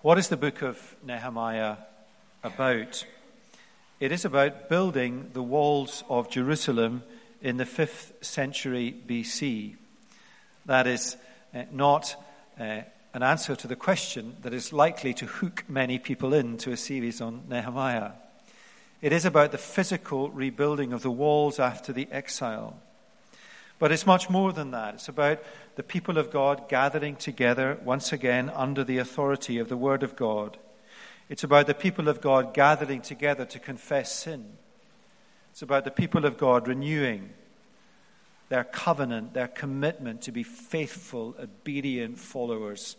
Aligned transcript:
What 0.00 0.16
is 0.16 0.28
the 0.28 0.36
book 0.36 0.62
of 0.62 0.94
Nehemiah 1.04 1.78
about? 2.44 3.04
It 3.98 4.12
is 4.12 4.24
about 4.24 4.68
building 4.68 5.30
the 5.32 5.42
walls 5.42 6.04
of 6.08 6.30
Jerusalem 6.30 7.02
in 7.42 7.56
the 7.56 7.64
5th 7.64 8.24
century 8.24 8.94
BC. 9.08 9.74
That 10.66 10.86
is 10.86 11.16
uh, 11.52 11.64
not 11.72 12.14
uh, 12.60 12.82
an 13.12 13.24
answer 13.24 13.56
to 13.56 13.66
the 13.66 13.74
question 13.74 14.36
that 14.42 14.54
is 14.54 14.72
likely 14.72 15.14
to 15.14 15.26
hook 15.26 15.64
many 15.66 15.98
people 15.98 16.32
into 16.32 16.70
a 16.70 16.76
series 16.76 17.20
on 17.20 17.42
Nehemiah. 17.48 18.12
It 19.02 19.12
is 19.12 19.24
about 19.24 19.50
the 19.50 19.58
physical 19.58 20.30
rebuilding 20.30 20.92
of 20.92 21.02
the 21.02 21.10
walls 21.10 21.58
after 21.58 21.92
the 21.92 22.06
exile. 22.12 22.78
But 23.78 23.92
it's 23.92 24.06
much 24.06 24.28
more 24.28 24.52
than 24.52 24.72
that. 24.72 24.94
It's 24.94 25.08
about 25.08 25.40
the 25.76 25.82
people 25.82 26.18
of 26.18 26.30
God 26.30 26.68
gathering 26.68 27.16
together 27.16 27.78
once 27.84 28.12
again 28.12 28.50
under 28.50 28.82
the 28.82 28.98
authority 28.98 29.58
of 29.58 29.68
the 29.68 29.76
Word 29.76 30.02
of 30.02 30.16
God. 30.16 30.58
It's 31.28 31.44
about 31.44 31.66
the 31.66 31.74
people 31.74 32.08
of 32.08 32.20
God 32.20 32.54
gathering 32.54 33.02
together 33.02 33.44
to 33.44 33.58
confess 33.58 34.12
sin. 34.12 34.46
It's 35.52 35.62
about 35.62 35.84
the 35.84 35.90
people 35.90 36.24
of 36.24 36.38
God 36.38 36.66
renewing 36.66 37.30
their 38.48 38.64
covenant, 38.64 39.34
their 39.34 39.48
commitment 39.48 40.22
to 40.22 40.32
be 40.32 40.42
faithful, 40.42 41.34
obedient 41.38 42.18
followers 42.18 42.96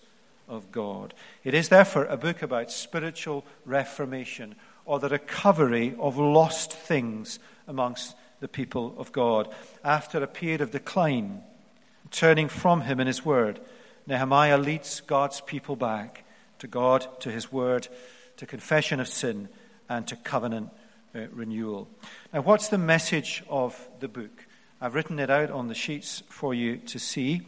of 0.48 0.72
God. 0.72 1.14
It 1.44 1.54
is 1.54 1.70
therefore 1.70 2.06
a 2.06 2.18
book 2.18 2.42
about 2.42 2.72
spiritual 2.72 3.46
reformation 3.66 4.56
or 4.86 5.00
the 5.00 5.10
recovery 5.10 5.96
of 6.00 6.18
lost 6.18 6.74
things 6.74 7.40
amongst 7.68 8.16
the 8.40 8.48
people 8.48 8.96
of 8.98 9.12
God. 9.12 9.54
After 9.84 10.22
a 10.24 10.28
period 10.28 10.62
of 10.62 10.72
decline, 10.72 11.42
turning 12.12 12.48
from 12.48 12.82
Him 12.82 13.00
and 13.00 13.08
His 13.08 13.26
Word, 13.26 13.60
Nehemiah 14.08 14.58
leads 14.58 15.02
God's 15.02 15.42
people 15.42 15.76
back 15.76 16.24
to 16.60 16.68
God, 16.68 17.08
to 17.22 17.32
His 17.32 17.52
Word, 17.52 17.88
to 18.38 18.46
confession 18.46 19.00
of 19.00 19.08
sin, 19.08 19.50
and 19.88 20.08
to 20.08 20.16
covenant 20.16 20.70
uh, 21.16 21.22
renewal. 21.32 21.88
Now, 22.34 22.42
what's 22.42 22.70
the 22.70 22.78
message 22.78 23.44
of 23.50 23.88
the 24.00 24.08
book? 24.08 24.46
I've 24.82 24.96
written 24.96 25.20
it 25.20 25.30
out 25.30 25.52
on 25.52 25.68
the 25.68 25.76
sheets 25.76 26.24
for 26.30 26.54
you 26.54 26.78
to 26.78 27.00
see. 27.00 27.42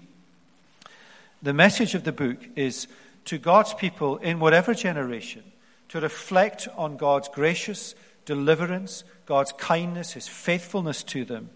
The 1.42 1.54
message 1.54 1.96
of 1.96 2.04
the 2.04 2.12
book 2.12 2.38
is 2.56 2.88
to 3.26 3.38
God's 3.38 3.74
people 3.74 4.18
in 4.18 4.40
whatever 4.40 4.74
generation 4.74 5.44
to 5.90 6.00
reflect 6.00 6.68
on 6.78 6.98
God's 6.98 7.30
gracious 7.30 7.96
deliverance, 8.32 9.04
God's 9.26 9.52
kindness, 9.52 10.14
His 10.14 10.26
faithfulness 10.26 11.04
to 11.04 11.26
them, 11.26 11.50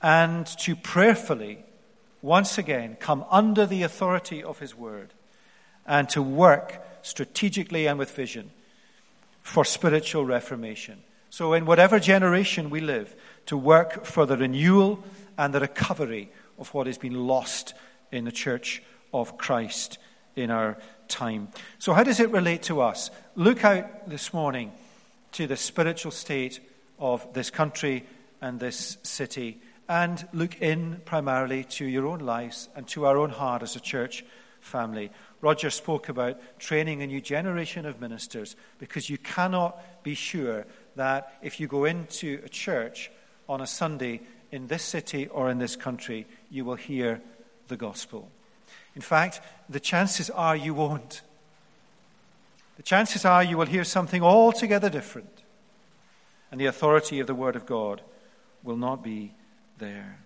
and 0.00 0.46
to 0.58 0.76
prayerfully, 0.76 1.64
once 2.22 2.56
again, 2.56 2.96
come 3.00 3.24
under 3.32 3.66
the 3.66 3.82
authority 3.82 4.40
of 4.40 4.60
His 4.60 4.76
Word 4.76 5.12
and 5.84 6.08
to 6.10 6.22
work 6.22 6.86
strategically 7.02 7.88
and 7.88 7.98
with 7.98 8.12
vision 8.12 8.52
for 9.42 9.64
spiritual 9.64 10.24
reformation. 10.24 11.02
So, 11.30 11.52
in 11.52 11.66
whatever 11.66 11.98
generation 11.98 12.70
we 12.70 12.80
live, 12.80 13.16
to 13.46 13.56
work 13.56 14.04
for 14.04 14.24
the 14.24 14.36
renewal 14.36 15.02
and 15.36 15.52
the 15.52 15.58
recovery 15.58 16.30
of 16.60 16.72
what 16.72 16.86
has 16.86 16.98
been 16.98 17.26
lost 17.26 17.74
in 18.12 18.24
the 18.24 18.30
church 18.30 18.84
of 19.12 19.36
Christ 19.36 19.98
in 20.36 20.52
our 20.52 20.78
time. 21.08 21.48
So, 21.80 21.92
how 21.92 22.04
does 22.04 22.20
it 22.20 22.30
relate 22.30 22.62
to 22.64 22.82
us? 22.82 23.10
Look 23.34 23.64
out 23.64 24.08
this 24.08 24.32
morning 24.32 24.70
to 25.38 25.46
the 25.46 25.56
spiritual 25.56 26.10
state 26.10 26.58
of 26.98 27.32
this 27.32 27.48
country 27.48 28.04
and 28.40 28.58
this 28.58 28.98
city, 29.04 29.60
and 29.88 30.26
look 30.32 30.60
in 30.60 31.00
primarily 31.04 31.62
to 31.62 31.84
your 31.84 32.08
own 32.08 32.18
lives 32.18 32.68
and 32.74 32.88
to 32.88 33.06
our 33.06 33.16
own 33.16 33.30
heart 33.30 33.62
as 33.62 33.76
a 33.76 33.80
church 33.80 34.24
family. 34.60 35.12
Roger 35.40 35.70
spoke 35.70 36.08
about 36.08 36.40
training 36.58 37.02
a 37.02 37.06
new 37.06 37.20
generation 37.20 37.86
of 37.86 38.00
ministers 38.00 38.56
because 38.80 39.08
you 39.08 39.16
cannot 39.16 39.80
be 40.02 40.16
sure 40.16 40.66
that 40.96 41.32
if 41.40 41.60
you 41.60 41.68
go 41.68 41.84
into 41.84 42.40
a 42.44 42.48
church 42.48 43.08
on 43.48 43.60
a 43.60 43.66
Sunday 43.68 44.20
in 44.50 44.66
this 44.66 44.82
city 44.82 45.28
or 45.28 45.50
in 45.50 45.58
this 45.58 45.76
country, 45.76 46.26
you 46.50 46.64
will 46.64 46.74
hear 46.74 47.22
the 47.68 47.76
gospel. 47.76 48.28
In 48.96 49.02
fact, 49.02 49.40
the 49.68 49.78
chances 49.78 50.30
are 50.30 50.56
you 50.56 50.74
won't. 50.74 51.22
The 52.78 52.84
chances 52.84 53.24
are 53.24 53.42
you 53.42 53.58
will 53.58 53.66
hear 53.66 53.82
something 53.82 54.22
altogether 54.22 54.88
different, 54.88 55.42
and 56.52 56.60
the 56.60 56.66
authority 56.66 57.18
of 57.18 57.26
the 57.26 57.34
Word 57.34 57.56
of 57.56 57.66
God 57.66 58.02
will 58.62 58.76
not 58.76 59.02
be 59.02 59.34
there. 59.78 60.20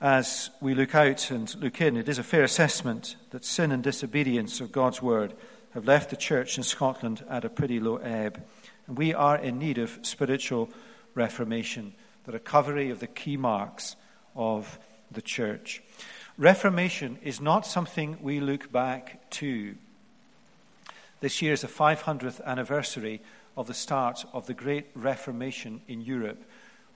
As 0.00 0.50
we 0.60 0.74
look 0.74 0.94
out 0.94 1.32
and 1.32 1.52
look 1.56 1.80
in, 1.80 1.96
it 1.96 2.08
is 2.08 2.20
a 2.20 2.22
fair 2.22 2.44
assessment 2.44 3.16
that 3.30 3.44
sin 3.44 3.72
and 3.72 3.82
disobedience 3.82 4.60
of 4.60 4.70
God's 4.70 5.02
Word 5.02 5.34
have 5.74 5.84
left 5.84 6.10
the 6.10 6.16
church 6.16 6.56
in 6.56 6.62
Scotland 6.62 7.24
at 7.28 7.44
a 7.44 7.50
pretty 7.50 7.80
low 7.80 7.96
ebb. 7.96 8.40
And 8.86 8.96
we 8.96 9.12
are 9.12 9.36
in 9.36 9.58
need 9.58 9.78
of 9.78 9.98
spiritual 10.02 10.70
Reformation, 11.16 11.92
the 12.22 12.30
recovery 12.32 12.90
of 12.90 13.00
the 13.00 13.08
key 13.08 13.36
marks 13.36 13.96
of 14.36 14.78
the 15.10 15.22
church. 15.22 15.82
Reformation 16.36 17.18
is 17.24 17.40
not 17.40 17.66
something 17.66 18.18
we 18.22 18.38
look 18.38 18.70
back 18.70 19.28
to. 19.30 19.74
This 21.20 21.42
year 21.42 21.52
is 21.52 21.62
the 21.62 21.68
500th 21.68 22.44
anniversary 22.44 23.20
of 23.56 23.66
the 23.66 23.74
start 23.74 24.24
of 24.32 24.46
the 24.46 24.54
Great 24.54 24.86
Reformation 24.94 25.80
in 25.88 26.00
Europe, 26.00 26.44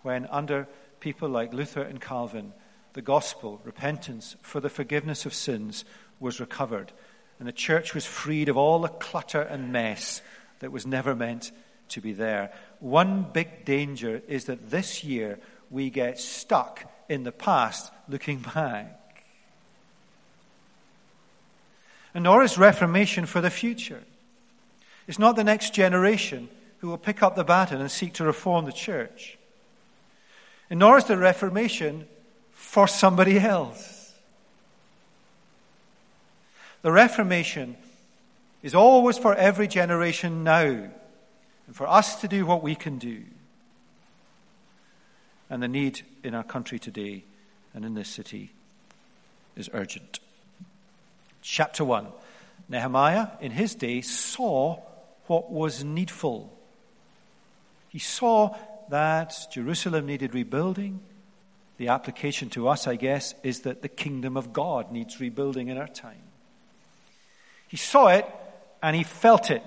when, 0.02 0.26
under 0.26 0.68
people 1.00 1.28
like 1.28 1.52
Luther 1.52 1.82
and 1.82 2.00
Calvin, 2.00 2.52
the 2.92 3.02
gospel, 3.02 3.60
repentance 3.64 4.36
for 4.40 4.60
the 4.60 4.68
forgiveness 4.68 5.26
of 5.26 5.34
sins, 5.34 5.84
was 6.20 6.38
recovered, 6.38 6.92
and 7.40 7.48
the 7.48 7.52
church 7.52 7.94
was 7.94 8.06
freed 8.06 8.48
of 8.48 8.56
all 8.56 8.78
the 8.78 8.88
clutter 8.88 9.40
and 9.40 9.72
mess 9.72 10.22
that 10.60 10.70
was 10.70 10.86
never 10.86 11.16
meant 11.16 11.50
to 11.88 12.00
be 12.00 12.12
there. 12.12 12.52
One 12.78 13.26
big 13.32 13.64
danger 13.64 14.22
is 14.28 14.44
that 14.44 14.70
this 14.70 15.02
year 15.02 15.40
we 15.68 15.90
get 15.90 16.20
stuck 16.20 16.84
in 17.08 17.24
the 17.24 17.32
past 17.32 17.92
looking 18.08 18.38
back. 18.38 19.24
And 22.14 22.22
nor 22.22 22.44
is 22.44 22.56
Reformation 22.56 23.26
for 23.26 23.40
the 23.40 23.50
future. 23.50 24.02
It's 25.06 25.18
not 25.18 25.36
the 25.36 25.44
next 25.44 25.74
generation 25.74 26.48
who 26.78 26.88
will 26.88 26.98
pick 26.98 27.22
up 27.22 27.36
the 27.36 27.44
baton 27.44 27.80
and 27.80 27.90
seek 27.90 28.14
to 28.14 28.24
reform 28.24 28.64
the 28.64 28.72
church. 28.72 29.38
And 30.70 30.78
nor 30.78 30.98
is 30.98 31.04
the 31.04 31.18
Reformation 31.18 32.06
for 32.52 32.88
somebody 32.88 33.38
else. 33.38 34.14
The 36.82 36.92
Reformation 36.92 37.76
is 38.62 38.74
always 38.74 39.18
for 39.18 39.34
every 39.34 39.68
generation 39.68 40.44
now 40.44 40.60
and 40.62 41.76
for 41.76 41.86
us 41.86 42.20
to 42.20 42.28
do 42.28 42.46
what 42.46 42.62
we 42.62 42.74
can 42.74 42.98
do. 42.98 43.22
And 45.50 45.62
the 45.62 45.68
need 45.68 46.02
in 46.24 46.34
our 46.34 46.42
country 46.42 46.78
today 46.78 47.24
and 47.74 47.84
in 47.84 47.94
this 47.94 48.08
city 48.08 48.52
is 49.56 49.68
urgent. 49.72 50.20
Chapter 51.42 51.84
1 51.84 52.06
Nehemiah, 52.68 53.28
in 53.40 53.52
his 53.52 53.74
day, 53.74 54.00
saw 54.00 54.80
what 55.26 55.50
was 55.50 55.84
needful. 55.84 56.52
He 57.88 57.98
saw 57.98 58.56
that 58.88 59.34
Jerusalem 59.52 60.06
needed 60.06 60.34
rebuilding. 60.34 61.00
The 61.78 61.88
application 61.88 62.50
to 62.50 62.68
us, 62.68 62.86
I 62.86 62.96
guess, 62.96 63.34
is 63.42 63.60
that 63.60 63.82
the 63.82 63.88
kingdom 63.88 64.36
of 64.36 64.52
God 64.52 64.92
needs 64.92 65.20
rebuilding 65.20 65.68
in 65.68 65.78
our 65.78 65.88
time. 65.88 66.22
He 67.68 67.76
saw 67.76 68.08
it 68.08 68.26
and 68.82 68.94
he 68.94 69.02
felt 69.02 69.50
it. 69.50 69.62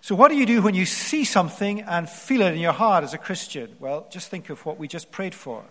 So, 0.00 0.14
what 0.14 0.28
do 0.28 0.36
you 0.36 0.46
do 0.46 0.62
when 0.62 0.74
you 0.74 0.86
see 0.86 1.24
something 1.24 1.82
and 1.82 2.08
feel 2.08 2.40
it 2.42 2.54
in 2.54 2.60
your 2.60 2.72
heart 2.72 3.04
as 3.04 3.12
a 3.12 3.18
Christian? 3.18 3.76
Well, 3.78 4.06
just 4.10 4.30
think 4.30 4.48
of 4.48 4.64
what 4.64 4.78
we 4.78 4.88
just 4.88 5.10
prayed 5.10 5.34
for. 5.34 5.64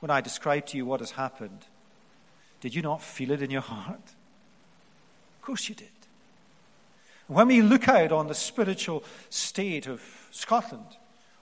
When 0.00 0.10
I 0.10 0.20
described 0.20 0.68
to 0.68 0.76
you 0.76 0.84
what 0.84 1.00
has 1.00 1.12
happened, 1.12 1.66
did 2.60 2.74
you 2.74 2.82
not 2.82 3.02
feel 3.02 3.30
it 3.30 3.42
in 3.42 3.50
your 3.50 3.60
heart? 3.60 4.00
Of 5.42 5.46
course 5.46 5.68
you 5.68 5.74
did. 5.74 5.88
When 7.26 7.48
we 7.48 7.62
look 7.62 7.88
out 7.88 8.12
on 8.12 8.28
the 8.28 8.34
spiritual 8.34 9.02
state 9.28 9.88
of 9.88 10.00
Scotland 10.30 10.86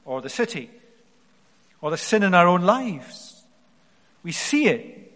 or 0.06 0.22
the 0.22 0.30
city 0.30 0.70
or 1.82 1.90
the 1.90 1.98
sin 1.98 2.22
in 2.22 2.32
our 2.32 2.48
own 2.48 2.62
lives, 2.62 3.42
we 4.22 4.32
see 4.32 4.68
it. 4.68 5.12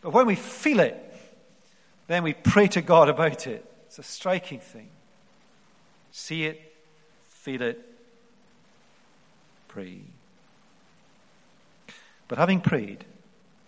But 0.00 0.14
when 0.14 0.26
we 0.26 0.36
feel 0.36 0.80
it, 0.80 0.96
then 2.06 2.22
we 2.22 2.32
pray 2.32 2.66
to 2.68 2.80
God 2.80 3.10
about 3.10 3.46
it. 3.46 3.62
It's 3.84 3.98
a 3.98 4.02
striking 4.02 4.60
thing. 4.60 4.88
See 6.12 6.44
it, 6.44 6.62
feel 7.28 7.60
it, 7.60 7.78
pray. 9.68 10.00
But 12.26 12.38
having 12.38 12.62
prayed, 12.62 13.04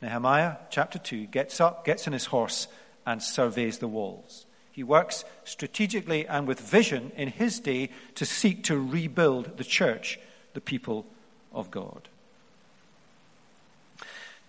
Nehemiah 0.00 0.56
chapter 0.70 0.98
2 0.98 1.26
gets 1.26 1.60
up, 1.60 1.84
gets 1.84 2.06
on 2.06 2.14
his 2.14 2.24
horse, 2.24 2.68
and 3.06 3.22
surveys 3.22 3.78
the 3.78 3.88
walls. 3.88 4.46
He 4.70 4.82
works 4.82 5.24
strategically 5.44 6.26
and 6.26 6.46
with 6.46 6.58
vision 6.58 7.12
in 7.16 7.28
his 7.28 7.60
day 7.60 7.90
to 8.14 8.24
seek 8.24 8.64
to 8.64 8.78
rebuild 8.78 9.58
the 9.58 9.64
church, 9.64 10.18
the 10.54 10.60
people 10.60 11.06
of 11.52 11.70
God. 11.70 12.08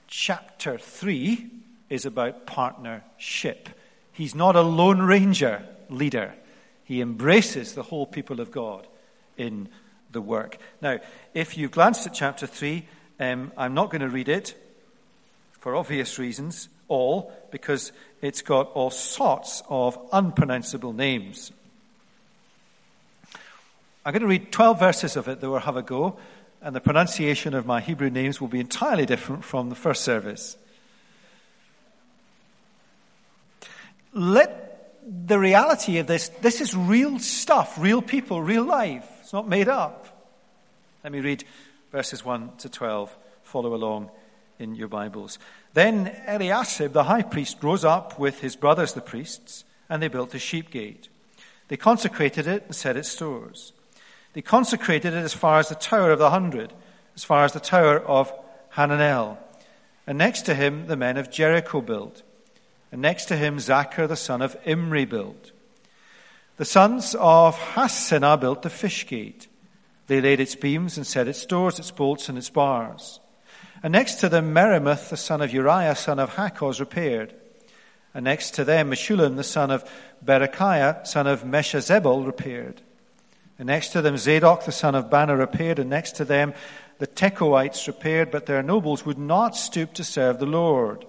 Chapter 0.07 0.77
3 0.77 1.49
is 1.89 2.05
about 2.05 2.45
partnership. 2.45 3.69
He's 4.11 4.35
not 4.35 4.55
a 4.55 4.61
lone 4.61 5.01
ranger 5.01 5.63
leader. 5.89 6.33
He 6.85 7.01
embraces 7.01 7.73
the 7.73 7.83
whole 7.83 8.05
people 8.05 8.39
of 8.39 8.51
God 8.51 8.87
in 9.37 9.69
the 10.11 10.21
work. 10.21 10.57
Now, 10.81 10.99
if 11.33 11.57
you've 11.57 11.71
glanced 11.71 12.05
at 12.07 12.13
chapter 12.13 12.47
3, 12.47 12.85
um, 13.19 13.51
I'm 13.57 13.73
not 13.73 13.89
going 13.89 14.01
to 14.01 14.09
read 14.09 14.29
it 14.29 14.55
for 15.59 15.75
obvious 15.75 16.19
reasons, 16.19 16.69
all, 16.93 17.33
because 17.51 17.91
it's 18.21 18.41
got 18.41 18.71
all 18.73 18.91
sorts 18.91 19.63
of 19.67 19.97
unpronounceable 20.13 20.93
names. 20.93 21.51
I'm 24.05 24.13
going 24.13 24.21
to 24.21 24.27
read 24.27 24.51
12 24.51 24.79
verses 24.79 25.15
of 25.15 25.27
it 25.27 25.41
that 25.41 25.49
will 25.49 25.59
have 25.59 25.77
a 25.77 25.81
go, 25.81 26.17
and 26.61 26.75
the 26.75 26.81
pronunciation 26.81 27.53
of 27.53 27.65
my 27.65 27.81
Hebrew 27.81 28.09
names 28.09 28.39
will 28.39 28.47
be 28.47 28.59
entirely 28.59 29.05
different 29.05 29.43
from 29.43 29.69
the 29.69 29.75
first 29.75 30.03
service. 30.03 30.55
Let 34.13 34.59
the 35.27 35.39
reality 35.39 35.97
of 35.97 36.07
this, 36.07 36.29
this 36.41 36.61
is 36.61 36.75
real 36.75 37.19
stuff, 37.19 37.77
real 37.77 38.01
people, 38.01 38.41
real 38.41 38.63
life. 38.63 39.07
It's 39.21 39.33
not 39.33 39.47
made 39.47 39.67
up. 39.67 40.31
Let 41.03 41.11
me 41.11 41.19
read 41.19 41.43
verses 41.91 42.23
1 42.23 42.57
to 42.59 42.69
12. 42.69 43.17
Follow 43.43 43.73
along 43.73 44.11
in 44.59 44.75
your 44.75 44.87
Bibles. 44.87 45.39
Then 45.73 46.15
Eliashib 46.27 46.93
the 46.93 47.05
high 47.05 47.21
priest 47.21 47.63
rose 47.63 47.83
up 47.83 48.19
with 48.19 48.41
his 48.41 48.55
brothers 48.55 48.93
the 48.93 49.01
priests, 49.01 49.63
and 49.89 50.01
they 50.01 50.07
built 50.07 50.31
the 50.31 50.39
sheep 50.39 50.69
gate. 50.69 51.09
They 51.67 51.77
consecrated 51.77 52.47
it 52.47 52.63
and 52.65 52.75
set 52.75 52.97
its 52.97 53.09
stores. 53.09 53.73
They 54.33 54.41
consecrated 54.41 55.13
it 55.13 55.23
as 55.23 55.33
far 55.33 55.59
as 55.59 55.69
the 55.69 55.75
Tower 55.75 56.11
of 56.11 56.19
the 56.19 56.29
Hundred, 56.29 56.73
as 57.15 57.23
far 57.23 57.45
as 57.45 57.53
the 57.53 57.59
Tower 57.59 57.99
of 57.99 58.33
Hananel. 58.75 59.37
And 60.05 60.17
next 60.17 60.43
to 60.43 60.55
him 60.55 60.87
the 60.87 60.97
men 60.97 61.17
of 61.17 61.31
Jericho 61.31 61.81
built. 61.81 62.23
And 62.91 63.01
next 63.01 63.25
to 63.25 63.35
him 63.35 63.57
Zaccur 63.57 64.07
the 64.07 64.15
son 64.15 64.41
of 64.41 64.57
Imri 64.65 65.05
built. 65.05 65.51
The 66.57 66.65
sons 66.65 67.15
of 67.15 67.57
Hassenaah 67.57 68.39
built 68.39 68.61
the 68.61 68.69
fish 68.69 69.07
gate. 69.07 69.47
They 70.07 70.21
laid 70.21 70.39
its 70.39 70.55
beams 70.55 70.97
and 70.97 71.07
set 71.07 71.27
its 71.27 71.45
doors, 71.45 71.79
its 71.79 71.91
bolts, 71.91 72.29
and 72.29 72.37
its 72.37 72.49
bars. 72.49 73.19
And 73.83 73.91
next 73.91 74.15
to 74.21 74.29
them, 74.29 74.53
Meremoth, 74.53 75.09
the 75.09 75.17
son 75.17 75.41
of 75.41 75.51
Uriah, 75.53 75.95
son 75.95 76.17
of 76.17 76.35
Hakoz, 76.35 76.79
repaired. 76.79 77.35
And 78.13 78.23
next 78.23 78.51
to 78.51 78.63
them, 78.63 78.91
Meshullam, 78.91 79.35
the 79.35 79.43
son 79.43 79.71
of 79.71 79.83
Berechiah, 80.23 81.05
son 81.05 81.27
of 81.27 81.43
Meshezabel, 81.43 82.25
repaired. 82.25 82.81
And 83.59 83.67
next 83.67 83.89
to 83.89 84.01
them, 84.01 84.15
Zadok, 84.15 84.63
the 84.63 84.71
son 84.71 84.95
of 84.95 85.09
Baana, 85.09 85.37
repaired. 85.37 85.79
And 85.79 85.89
next 85.89 86.13
to 86.13 86.25
them, 86.25 86.53
the 86.99 87.07
Tekoites 87.07 87.85
repaired, 87.87 88.31
but 88.31 88.45
their 88.45 88.63
nobles 88.63 89.05
would 89.05 89.17
not 89.17 89.55
stoop 89.55 89.93
to 89.95 90.03
serve 90.05 90.39
the 90.39 90.45
Lord. 90.45 91.05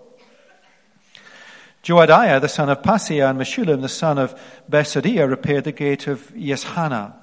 Joadiah, 1.84 2.40
the 2.40 2.48
son 2.48 2.70
of 2.70 2.82
Paseah, 2.82 3.30
and 3.30 3.38
Meshullam, 3.38 3.82
the 3.82 3.88
son 3.88 4.18
of 4.18 4.34
Besodeiah, 4.68 5.28
repaired 5.28 5.64
the 5.64 5.72
gate 5.72 6.08
of 6.08 6.32
Yeshana. 6.34 7.14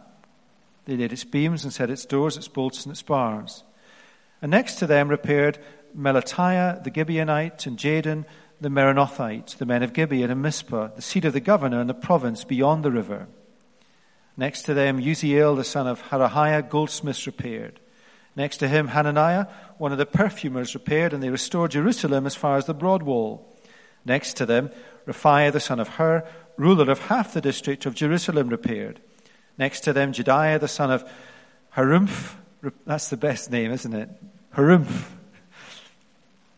They 0.86 0.96
laid 0.96 1.12
its 1.12 1.26
beams 1.26 1.64
and 1.66 1.74
set 1.74 1.90
its 1.90 2.06
doors, 2.06 2.38
its 2.38 2.48
bolts, 2.48 2.86
and 2.86 2.92
its 2.92 3.02
bars. 3.02 3.64
And 4.42 4.52
next 4.52 4.76
to 4.76 4.88
them 4.88 5.10
repaired 5.10 5.60
Melatiah 5.98 6.84
the 6.84 6.92
Gibeonite 6.92 7.66
and 7.68 7.78
Jadon 7.78 8.26
the 8.60 8.70
Meronothite, 8.70 9.58
the 9.58 9.66
men 9.66 9.82
of 9.82 9.94
Gibeon 9.94 10.30
and 10.30 10.42
Mizpah, 10.42 10.90
the 10.96 11.02
seat 11.02 11.26
of 11.26 11.34
the 11.34 11.40
governor 11.40 11.82
in 11.82 11.88
the 11.88 11.96
province 11.96 12.44
beyond 12.44 12.84
the 12.84 12.92
river. 12.92 13.28
Next 14.38 14.64
to 14.64 14.74
them, 14.74 15.00
Uzziel 15.00 15.56
the 15.56 15.64
son 15.64 15.88
of 15.88 16.02
Harahiah, 16.04 16.70
goldsmiths 16.70 17.26
repaired. 17.26 17.80
Next 18.36 18.58
to 18.58 18.68
him, 18.68 18.90
Hananiah, 18.90 19.48
one 19.78 19.92
of 19.92 19.98
the 19.98 20.06
perfumers, 20.06 20.74
repaired, 20.74 21.12
and 21.12 21.22
they 21.22 21.30
restored 21.30 21.72
Jerusalem 21.72 22.26
as 22.26 22.36
far 22.36 22.58
as 22.58 22.66
the 22.66 22.74
broad 22.74 23.04
wall. 23.04 23.52
Next 24.06 24.38
to 24.38 24.46
them, 24.46 24.70
Rephaiah 25.06 25.52
the 25.52 25.60
son 25.60 25.80
of 25.80 25.90
Hur, 25.90 26.24
ruler 26.56 26.90
of 26.90 27.00
half 27.00 27.34
the 27.34 27.42
district 27.42 27.86
of 27.86 27.96
Jerusalem, 27.96 28.50
repaired. 28.50 29.02
Next 29.58 29.82
to 29.82 29.94
them, 29.94 30.14
Jedaiah 30.14 30.60
the 30.60 30.68
son 30.68 30.92
of 30.92 31.10
Harumph. 31.76 32.36
That's 32.86 33.10
the 33.10 33.18
best 33.18 33.52
name, 33.52 33.72
isn't 33.72 33.94
it? 33.94 34.10
Harumph. 34.56 35.06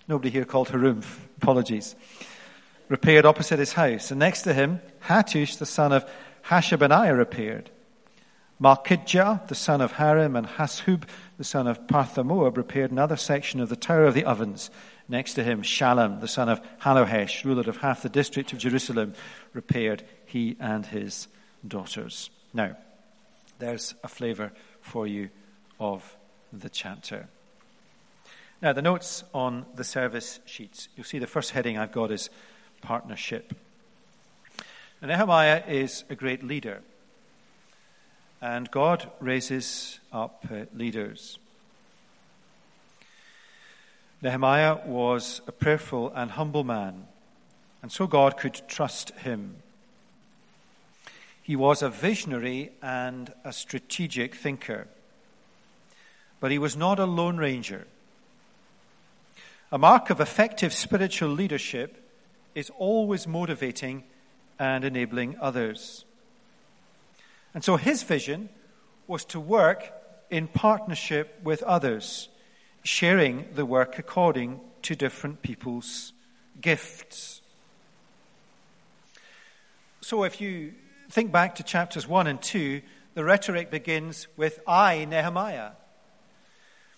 Nobody 0.08 0.30
here 0.30 0.46
called 0.46 0.70
Harumph. 0.70 1.18
Apologies. 1.42 1.96
Repaired 2.90 3.26
opposite 3.26 3.60
his 3.60 3.74
house. 3.74 4.12
And 4.12 4.20
next 4.20 4.42
to 4.44 4.54
him, 4.54 4.82
Hattush 5.06 5.58
the 5.58 5.66
son 5.66 5.94
of 5.94 6.10
Hashabaniah 6.46 7.18
repaired. 7.18 7.70
Malchijah 8.62 9.48
the 9.48 9.56
son 9.56 9.82
of 9.82 9.94
Harim 9.94 10.36
and 10.36 10.48
Hashub, 10.48 11.04
the 11.38 11.44
son 11.44 11.68
of 11.68 11.88
Pahath-moab 11.88 12.58
repaired 12.58 12.92
another 12.92 13.18
section 13.18 13.60
of 13.60 13.70
the 13.70 13.76
Tower 13.76 14.06
of 14.06 14.14
the 14.14 14.26
Ovens. 14.26 14.70
Next 15.10 15.34
to 15.34 15.44
him, 15.44 15.64
Shallum 15.64 16.22
the 16.22 16.28
son 16.28 16.50
of 16.50 16.62
Hallohesh, 16.82 17.44
ruler 17.44 17.68
of 17.70 17.78
half 17.78 18.04
the 18.04 18.10
district 18.10 18.54
of 18.54 18.60
Jerusalem, 18.60 19.14
repaired 19.54 20.04
he 20.26 20.56
and 20.60 20.86
his 20.86 21.28
daughters. 21.68 22.30
Now, 22.54 22.78
there's 23.60 23.96
a 24.04 24.08
flavor 24.08 24.52
for 24.82 25.08
you 25.08 25.30
of 25.84 26.16
the 26.54 26.70
chapter. 26.70 27.28
Now, 28.62 28.72
the 28.72 28.82
notes 28.82 29.26
on 29.34 29.66
the 29.76 29.84
service 29.84 30.40
sheets. 30.46 30.88
You'll 30.96 31.04
see 31.04 31.20
the 31.20 31.28
first 31.28 31.52
heading 31.52 31.78
I've 31.78 31.92
got 31.92 32.10
is 32.10 32.30
partnership. 32.82 33.54
And 35.02 35.10
Nehemiah 35.12 35.64
is 35.68 36.06
a 36.10 36.16
great 36.16 36.42
leader. 36.42 36.82
And 38.42 38.72
God 38.72 39.12
raises 39.20 40.00
up 40.14 40.46
leaders. 40.74 41.38
Nehemiah 44.22 44.78
was 44.86 45.42
a 45.48 45.52
prayerful 45.52 46.14
and 46.16 46.32
humble 46.32 46.64
man, 46.64 47.08
and 47.82 47.92
so 47.92 48.08
God 48.08 48.38
could 48.38 48.62
trust 48.70 49.10
him. 49.12 49.58
He 51.42 51.58
was 51.58 51.82
a 51.82 51.90
visionary 51.90 52.72
and 52.82 53.34
a 53.44 53.52
strategic 53.52 54.36
thinker. 54.36 54.88
But 56.44 56.52
he 56.52 56.60
was 56.60 56.76
not 56.76 57.00
a 57.00 57.06
lone 57.06 57.38
ranger. 57.38 57.88
A 59.72 59.78
mark 59.78 60.10
of 60.10 60.20
effective 60.20 60.74
spiritual 60.74 61.30
leadership 61.30 62.06
is 62.54 62.70
always 62.78 63.26
motivating 63.26 64.04
and 64.60 64.84
enabling 64.84 65.38
others. 65.40 66.04
And 67.54 67.64
so 67.64 67.78
his 67.78 68.04
vision 68.04 68.50
was 69.08 69.24
to 69.28 69.40
work 69.40 69.94
in 70.30 70.48
partnership 70.50 71.40
with 71.46 71.64
others, 71.64 72.28
sharing 72.84 73.46
the 73.54 73.66
work 73.66 73.98
according 73.98 74.60
to 74.82 74.98
different 74.98 75.44
people's 75.44 76.12
gifts. 76.60 77.42
So 80.02 80.26
if 80.26 80.42
you 80.42 80.74
think 81.10 81.32
back 81.32 81.56
to 81.56 81.64
chapters 81.64 82.06
1 82.06 82.28
and 82.28 82.42
2, 82.42 82.82
the 83.14 83.24
rhetoric 83.24 83.72
begins 83.72 84.28
with 84.36 84.60
I, 84.68 85.06
Nehemiah. 85.06 85.72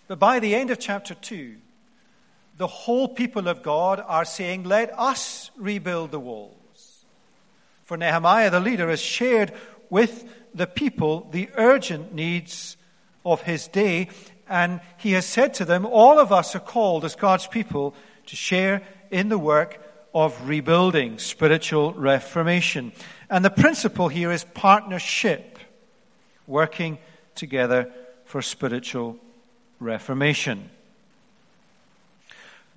But 0.08 0.18
by 0.18 0.38
the 0.38 0.54
end 0.54 0.70
of 0.70 0.78
chapter 0.78 1.14
2, 1.14 1.56
the 2.56 2.66
whole 2.66 3.08
people 3.08 3.48
of 3.48 3.62
God 3.62 4.02
are 4.06 4.24
saying, 4.24 4.64
Let 4.64 4.96
us 4.98 5.50
rebuild 5.56 6.10
the 6.10 6.20
walls. 6.20 7.04
For 7.84 7.96
Nehemiah, 7.96 8.50
the 8.50 8.60
leader, 8.60 8.88
has 8.88 9.00
shared 9.00 9.52
with 9.90 10.24
the 10.54 10.66
people 10.66 11.28
the 11.30 11.50
urgent 11.54 12.14
needs 12.14 12.76
of 13.24 13.42
his 13.42 13.68
day, 13.68 14.08
and 14.48 14.80
he 14.96 15.12
has 15.12 15.26
said 15.26 15.54
to 15.54 15.64
them, 15.64 15.84
All 15.84 16.18
of 16.18 16.32
us 16.32 16.54
are 16.54 16.60
called 16.60 17.04
as 17.04 17.14
God's 17.14 17.46
people 17.46 17.94
to 18.26 18.36
share 18.36 18.82
in 19.10 19.28
the 19.28 19.38
work 19.38 19.82
of 20.14 20.48
rebuilding, 20.48 21.18
spiritual 21.18 21.92
reformation. 21.92 22.92
And 23.28 23.44
the 23.44 23.50
principle 23.50 24.08
here 24.08 24.32
is 24.32 24.44
partnership, 24.44 25.58
working 26.46 26.98
together 27.34 27.92
for 28.24 28.40
spiritual 28.40 29.18
reformation. 29.80 30.70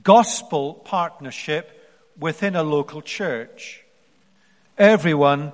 Gospel 0.03 0.74
partnership 0.74 1.75
within 2.20 2.56
a 2.56 2.63
local 2.63 3.01
church. 3.01 3.84
Everyone 4.77 5.51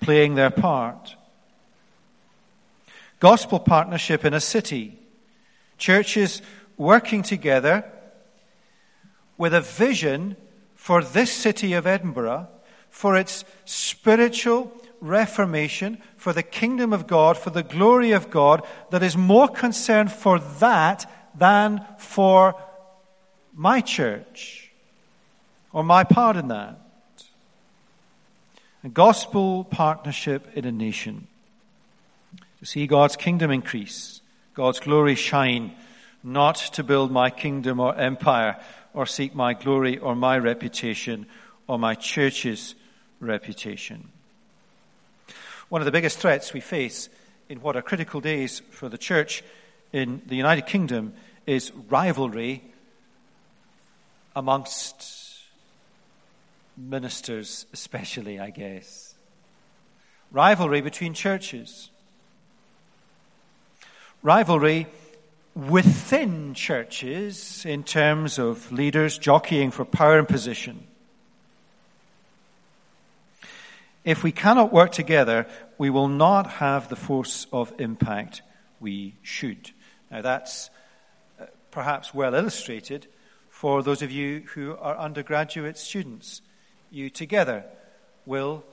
playing 0.00 0.34
their 0.34 0.50
part. 0.50 1.16
Gospel 3.20 3.60
partnership 3.60 4.24
in 4.24 4.34
a 4.34 4.40
city. 4.40 4.98
Churches 5.78 6.42
working 6.76 7.22
together 7.22 7.84
with 9.38 9.54
a 9.54 9.60
vision 9.60 10.36
for 10.74 11.02
this 11.02 11.30
city 11.30 11.74
of 11.74 11.86
Edinburgh 11.86 12.48
for 12.90 13.16
its 13.16 13.44
spiritual 13.64 14.72
reformation, 15.02 15.98
for 16.16 16.32
the 16.32 16.42
kingdom 16.42 16.92
of 16.92 17.06
God, 17.06 17.36
for 17.36 17.50
the 17.50 17.64
glory 17.64 18.12
of 18.12 18.30
God, 18.30 18.64
that 18.90 19.02
is 19.02 19.16
more 19.16 19.48
concerned 19.48 20.12
for 20.12 20.38
that 20.38 21.10
than 21.34 21.84
for 21.98 22.54
my 23.52 23.80
church 23.80 24.70
or 25.72 25.82
my 25.82 26.04
part 26.04 26.36
in 26.36 26.48
that. 26.48 26.78
A 28.84 28.88
gospel 28.88 29.64
partnership 29.64 30.56
in 30.56 30.64
a 30.64 30.72
nation. 30.72 31.26
To 32.60 32.66
see 32.66 32.86
God's 32.86 33.16
kingdom 33.16 33.50
increase, 33.50 34.20
God's 34.54 34.78
glory 34.78 35.16
shine, 35.16 35.74
not 36.22 36.56
to 36.74 36.84
build 36.84 37.10
my 37.10 37.28
kingdom 37.28 37.80
or 37.80 37.96
empire 37.96 38.56
or 38.94 39.06
seek 39.06 39.34
my 39.34 39.54
glory 39.54 39.98
or 39.98 40.14
my 40.14 40.38
reputation 40.38 41.26
or 41.66 41.78
my 41.78 41.96
church's 41.96 42.76
reputation. 43.18 44.08
One 45.72 45.80
of 45.80 45.86
the 45.86 45.90
biggest 45.90 46.18
threats 46.18 46.52
we 46.52 46.60
face 46.60 47.08
in 47.48 47.62
what 47.62 47.76
are 47.76 47.80
critical 47.80 48.20
days 48.20 48.60
for 48.72 48.90
the 48.90 48.98
church 48.98 49.42
in 49.90 50.20
the 50.26 50.36
United 50.36 50.66
Kingdom 50.66 51.14
is 51.46 51.72
rivalry 51.88 52.62
amongst 54.36 55.02
ministers, 56.76 57.64
especially, 57.72 58.38
I 58.38 58.50
guess. 58.50 59.14
Rivalry 60.30 60.82
between 60.82 61.14
churches. 61.14 61.88
Rivalry 64.22 64.88
within 65.54 66.52
churches 66.52 67.64
in 67.64 67.82
terms 67.82 68.38
of 68.38 68.70
leaders 68.72 69.16
jockeying 69.16 69.70
for 69.70 69.86
power 69.86 70.18
and 70.18 70.28
position. 70.28 70.86
If 74.04 74.24
we 74.24 74.32
cannot 74.32 74.72
work 74.72 74.90
together, 74.90 75.46
we 75.78 75.88
will 75.88 76.08
not 76.08 76.46
have 76.46 76.88
the 76.88 76.96
force 76.96 77.46
of 77.52 77.72
impact 77.78 78.42
we 78.80 79.14
should. 79.22 79.70
Now, 80.10 80.22
that's 80.22 80.70
uh, 81.40 81.46
perhaps 81.70 82.12
well 82.12 82.34
illustrated 82.34 83.06
for 83.48 83.82
those 83.82 84.02
of 84.02 84.10
you 84.10 84.42
who 84.54 84.76
are 84.76 84.98
undergraduate 84.98 85.78
students. 85.78 86.42
You 86.90 87.10
together 87.10 87.64
will 88.26 88.64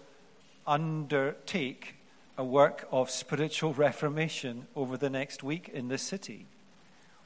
undertake 0.65 1.95
a 2.35 2.43
work 2.43 2.87
of 2.91 3.11
spiritual 3.11 3.73
reformation 3.73 4.65
over 4.75 4.97
the 4.97 5.09
next 5.09 5.43
week 5.43 5.69
in 5.69 5.89
this 5.89 6.01
city. 6.01 6.47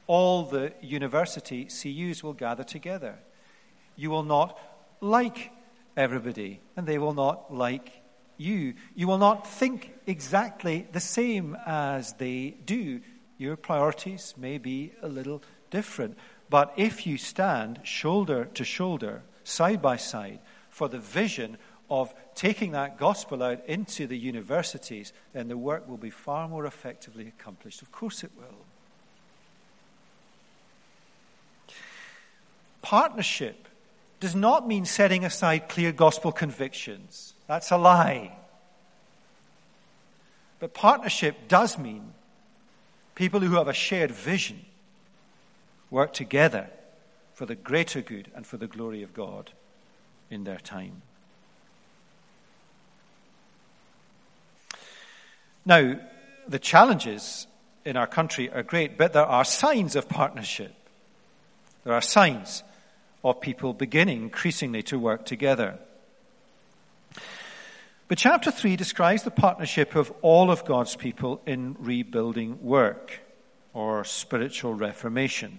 All 0.06 0.42
the 0.42 0.72
university 0.82 1.64
CUs 1.64 2.22
will 2.22 2.34
gather 2.34 2.64
together. 2.64 3.18
You 3.96 4.10
will 4.10 4.24
not 4.24 4.58
like 5.00 5.50
everybody, 5.96 6.60
and 6.76 6.86
they 6.86 6.98
will 6.98 7.14
not 7.14 7.52
like 7.54 7.92
you. 8.36 8.74
You 8.94 9.06
will 9.06 9.18
not 9.18 9.46
think 9.46 9.94
exactly 10.06 10.86
the 10.92 11.00
same 11.00 11.56
as 11.66 12.14
they 12.14 12.56
do. 12.64 13.00
Your 13.38 13.56
priorities 13.56 14.34
may 14.36 14.58
be 14.58 14.92
a 15.02 15.08
little 15.08 15.42
different. 15.70 16.16
But 16.50 16.72
if 16.76 17.06
you 17.06 17.18
stand 17.18 17.80
shoulder 17.84 18.46
to 18.54 18.64
shoulder, 18.64 19.22
side 19.44 19.80
by 19.82 19.96
side, 19.96 20.40
for 20.68 20.88
the 20.88 20.98
vision 20.98 21.56
of 21.90 22.14
taking 22.34 22.72
that 22.72 22.98
gospel 22.98 23.42
out 23.42 23.64
into 23.66 24.06
the 24.06 24.18
universities, 24.18 25.12
then 25.32 25.48
the 25.48 25.56
work 25.56 25.88
will 25.88 25.96
be 25.96 26.10
far 26.10 26.48
more 26.48 26.66
effectively 26.66 27.28
accomplished. 27.28 27.82
Of 27.82 27.92
course, 27.92 28.24
it 28.24 28.30
will. 28.36 28.64
Partnership 32.82 33.68
does 34.24 34.34
not 34.34 34.66
mean 34.66 34.86
setting 34.86 35.22
aside 35.22 35.68
clear 35.68 35.92
gospel 35.92 36.32
convictions. 36.32 37.34
That's 37.46 37.70
a 37.70 37.76
lie. 37.76 38.34
But 40.60 40.72
partnership 40.72 41.46
does 41.46 41.76
mean 41.76 42.14
people 43.14 43.40
who 43.40 43.56
have 43.56 43.68
a 43.68 43.74
shared 43.74 44.10
vision 44.10 44.64
work 45.90 46.14
together 46.14 46.70
for 47.34 47.44
the 47.44 47.54
greater 47.54 48.00
good 48.00 48.30
and 48.34 48.46
for 48.46 48.56
the 48.56 48.66
glory 48.66 49.02
of 49.02 49.12
God 49.12 49.50
in 50.30 50.44
their 50.44 50.56
time. 50.56 51.02
Now, 55.66 56.00
the 56.48 56.58
challenges 56.58 57.46
in 57.84 57.98
our 57.98 58.06
country 58.06 58.50
are 58.50 58.62
great, 58.62 58.96
but 58.96 59.12
there 59.12 59.26
are 59.26 59.44
signs 59.44 59.96
of 59.96 60.08
partnership. 60.08 60.74
There 61.84 61.92
are 61.92 62.00
signs 62.00 62.62
of 63.24 63.40
people 63.40 63.72
beginning 63.72 64.22
increasingly 64.22 64.82
to 64.84 64.98
work 64.98 65.24
together. 65.24 65.78
But 68.06 68.18
chapter 68.18 68.50
3 68.50 68.76
describes 68.76 69.22
the 69.22 69.30
partnership 69.30 69.96
of 69.96 70.12
all 70.20 70.50
of 70.50 70.66
God's 70.66 70.94
people 70.94 71.40
in 71.46 71.74
rebuilding 71.80 72.62
work 72.62 73.20
or 73.72 74.04
spiritual 74.04 74.74
reformation. 74.74 75.58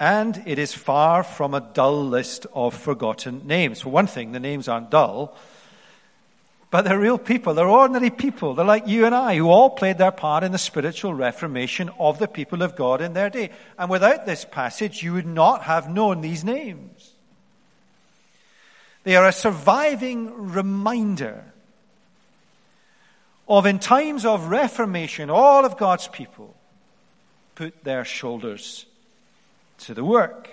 And 0.00 0.42
it 0.46 0.58
is 0.58 0.72
far 0.72 1.22
from 1.22 1.52
a 1.52 1.60
dull 1.60 2.06
list 2.06 2.46
of 2.54 2.74
forgotten 2.74 3.46
names. 3.46 3.82
For 3.82 3.90
one 3.90 4.06
thing, 4.06 4.32
the 4.32 4.40
names 4.40 4.66
aren't 4.66 4.90
dull, 4.90 5.36
but 6.70 6.82
they're 6.82 6.98
real 6.98 7.18
people. 7.18 7.54
They're 7.54 7.66
ordinary 7.66 8.10
people. 8.10 8.54
They're 8.54 8.64
like 8.64 8.86
you 8.86 9.04
and 9.04 9.14
I, 9.14 9.36
who 9.36 9.48
all 9.48 9.70
played 9.70 9.98
their 9.98 10.12
part 10.12 10.44
in 10.44 10.52
the 10.52 10.58
spiritual 10.58 11.12
reformation 11.14 11.90
of 11.98 12.18
the 12.18 12.28
people 12.28 12.62
of 12.62 12.76
God 12.76 13.00
in 13.00 13.12
their 13.12 13.28
day. 13.28 13.50
And 13.76 13.90
without 13.90 14.24
this 14.24 14.44
passage, 14.44 15.02
you 15.02 15.14
would 15.14 15.26
not 15.26 15.64
have 15.64 15.90
known 15.90 16.20
these 16.20 16.44
names. 16.44 17.12
They 19.02 19.16
are 19.16 19.26
a 19.26 19.32
surviving 19.32 20.52
reminder 20.52 21.44
of, 23.48 23.66
in 23.66 23.80
times 23.80 24.24
of 24.24 24.46
reformation, 24.46 25.28
all 25.28 25.64
of 25.64 25.76
God's 25.76 26.06
people 26.06 26.54
put 27.56 27.82
their 27.82 28.04
shoulders 28.04 28.86
to 29.78 29.94
the 29.94 30.04
work. 30.04 30.48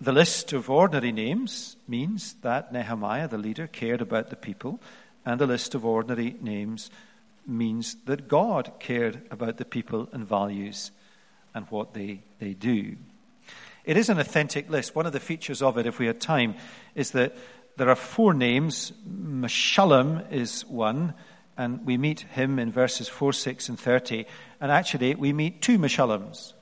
The 0.00 0.12
list 0.12 0.52
of 0.52 0.68
ordinary 0.68 1.10
names 1.10 1.76
means 1.88 2.34
that 2.42 2.72
Nehemiah, 2.72 3.28
the 3.28 3.38
leader, 3.38 3.66
cared 3.66 4.02
about 4.02 4.28
the 4.28 4.36
people, 4.36 4.78
and 5.24 5.40
the 5.40 5.46
list 5.46 5.74
of 5.74 5.86
ordinary 5.86 6.36
names 6.40 6.90
means 7.46 7.96
that 8.04 8.28
God 8.28 8.72
cared 8.78 9.22
about 9.30 9.56
the 9.56 9.64
people 9.64 10.08
and 10.12 10.26
values 10.26 10.90
and 11.54 11.66
what 11.70 11.94
they, 11.94 12.20
they 12.38 12.52
do. 12.52 12.96
It 13.84 13.96
is 13.96 14.08
an 14.10 14.18
authentic 14.18 14.68
list. 14.68 14.94
One 14.94 15.06
of 15.06 15.12
the 15.12 15.20
features 15.20 15.62
of 15.62 15.78
it, 15.78 15.86
if 15.86 15.98
we 15.98 16.06
had 16.06 16.20
time, 16.20 16.56
is 16.94 17.12
that 17.12 17.34
there 17.76 17.88
are 17.88 17.96
four 17.96 18.34
names. 18.34 18.92
Meshullam 19.08 20.30
is 20.30 20.66
one, 20.66 21.14
and 21.56 21.86
we 21.86 21.96
meet 21.96 22.20
him 22.20 22.58
in 22.58 22.70
verses 22.70 23.08
4, 23.08 23.32
6, 23.32 23.68
and 23.70 23.80
30. 23.80 24.26
And 24.60 24.70
actually, 24.70 25.14
we 25.14 25.32
meet 25.32 25.62
two 25.62 25.78
Meshullams. 25.78 26.52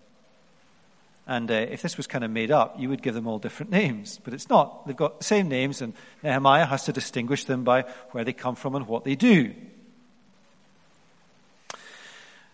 And 1.26 1.50
uh, 1.50 1.54
if 1.54 1.80
this 1.80 1.96
was 1.96 2.06
kind 2.06 2.22
of 2.22 2.30
made 2.30 2.50
up, 2.50 2.78
you 2.78 2.88
would 2.90 3.02
give 3.02 3.14
them 3.14 3.26
all 3.26 3.38
different 3.38 3.70
names. 3.82 4.20
But 4.22 4.34
it's 4.34 4.48
not. 4.48 4.86
They've 4.86 4.96
got 4.96 5.18
the 5.18 5.24
same 5.24 5.48
names, 5.48 5.80
and 5.80 5.94
Nehemiah 6.22 6.66
has 6.66 6.84
to 6.84 6.92
distinguish 6.92 7.44
them 7.44 7.64
by 7.64 7.82
where 8.10 8.24
they 8.24 8.32
come 8.32 8.54
from 8.54 8.74
and 8.74 8.86
what 8.86 9.04
they 9.04 9.14
do. 9.14 9.54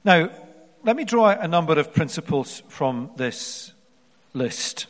Now, 0.04 0.30
let 0.82 0.96
me 0.96 1.04
draw 1.04 1.28
a 1.30 1.48
number 1.48 1.78
of 1.78 1.92
principles 1.92 2.62
from 2.68 3.10
this 3.16 3.72
list. 4.32 4.86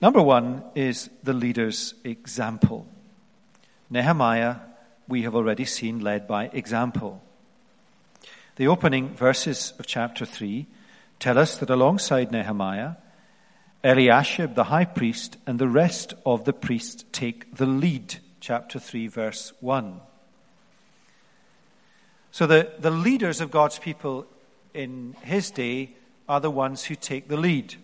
Number 0.00 0.22
one 0.22 0.64
is 0.74 1.10
the 1.22 1.34
leader's 1.34 1.94
example. 2.02 2.86
Nehemiah, 3.90 4.56
we 5.06 5.22
have 5.22 5.36
already 5.36 5.64
seen, 5.64 6.00
led 6.00 6.26
by 6.26 6.46
example. 6.46 7.22
The 8.56 8.66
opening 8.66 9.14
verses 9.14 9.74
of 9.78 9.86
chapter 9.86 10.24
3 10.24 10.66
tell 11.20 11.38
us 11.38 11.58
that 11.58 11.70
alongside 11.70 12.32
Nehemiah, 12.32 12.94
Eliashib, 13.84 14.54
the 14.54 14.64
high 14.64 14.84
priest, 14.84 15.36
and 15.46 15.58
the 15.58 15.68
rest 15.68 16.14
of 16.26 16.44
the 16.44 16.52
priests 16.52 17.04
take 17.12 17.56
the 17.56 17.66
lead. 17.66 18.16
Chapter 18.40 18.78
3, 18.78 19.06
verse 19.06 19.52
1. 19.60 20.00
So 22.32 22.46
the, 22.46 22.72
the 22.78 22.90
leaders 22.90 23.40
of 23.40 23.50
God's 23.50 23.78
people 23.78 24.26
in 24.74 25.14
his 25.22 25.50
day 25.50 25.94
are 26.28 26.40
the 26.40 26.50
ones 26.50 26.84
who 26.84 26.94
take 26.94 27.28
the 27.28 27.36
lead 27.36 27.74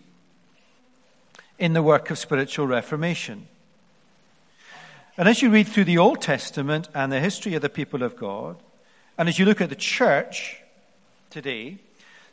in 1.59 1.73
the 1.73 1.83
work 1.83 2.09
of 2.09 2.17
spiritual 2.17 2.67
reformation. 2.67 3.47
And 5.17 5.27
as 5.27 5.41
you 5.41 5.49
read 5.49 5.67
through 5.67 5.85
the 5.85 5.97
Old 5.97 6.21
Testament 6.21 6.89
and 6.93 7.11
the 7.11 7.19
history 7.19 7.55
of 7.55 7.61
the 7.61 7.69
people 7.69 8.03
of 8.03 8.15
God, 8.15 8.57
and 9.17 9.27
as 9.27 9.39
you 9.39 9.45
look 9.45 9.61
at 9.61 9.69
the 9.69 9.75
church 9.75 10.61
today, 11.31 11.79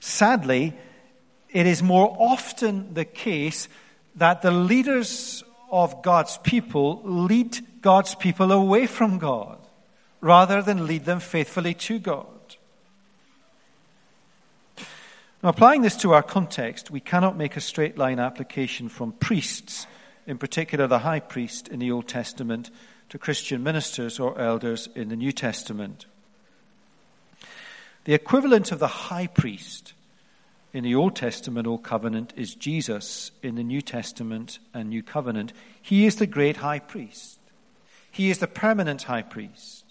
sadly, 0.00 0.75
it 1.54 1.66
is 1.66 1.82
more 1.82 2.14
often 2.18 2.92
the 2.92 3.04
case 3.04 3.68
that 4.16 4.42
the 4.42 4.50
leaders 4.50 5.44
of 5.70 6.02
God's 6.02 6.37
people 6.38 7.00
lead 7.04 7.58
God's 7.80 8.14
people 8.16 8.52
away 8.52 8.87
from 8.87 9.18
God 9.18 9.58
rather 10.20 10.62
than 10.62 10.87
lead 10.87 11.04
them 11.04 11.20
faithfully 11.20 11.75
to 11.75 11.99
God. 11.99 12.26
Now, 15.42 15.50
applying 15.50 15.82
this 15.82 15.96
to 15.99 16.12
our 16.12 16.23
context, 16.23 16.90
we 16.90 17.00
cannot 17.00 17.37
make 17.37 17.56
a 17.56 17.61
straight 17.61 17.96
line 17.96 18.18
application 18.18 18.88
from 18.88 19.12
priests, 19.12 19.87
in 20.26 20.38
particular 20.38 20.87
the 20.87 21.00
high 21.00 21.20
priest 21.20 21.68
in 21.68 21.78
the 21.78 21.92
Old 21.92 22.08
Testament, 22.08 22.70
to 23.11 23.18
Christian 23.18 23.62
ministers 23.62 24.18
or 24.18 24.40
elders 24.40 24.88
in 24.94 25.08
the 25.08 25.16
New 25.16 25.32
Testament. 25.32 26.06
The 28.04 28.14
equivalent 28.14 28.73
of 28.73 28.80
the 28.80 28.88
high 28.88 29.26
priest 29.26 29.92
in 30.75 30.83
the 30.83 30.97
Old 30.97 31.14
Testament, 31.14 31.69
Old 31.69 31.85
Covenant, 31.85 32.33
is 32.37 32.57
Jesus 32.57 33.31
in 33.45 33.54
the 33.54 33.62
New 33.62 33.81
Testament 33.81 34.59
and 34.75 34.88
New 34.88 35.04
Covenant. 35.04 35.52
He 35.81 36.04
is 36.04 36.16
the 36.16 36.26
great 36.26 36.57
high 36.57 36.81
priest. 36.81 37.38
He 38.11 38.28
is 38.28 38.38
the 38.38 38.49
permanent 38.49 39.04
high 39.04 39.23
priest. 39.23 39.85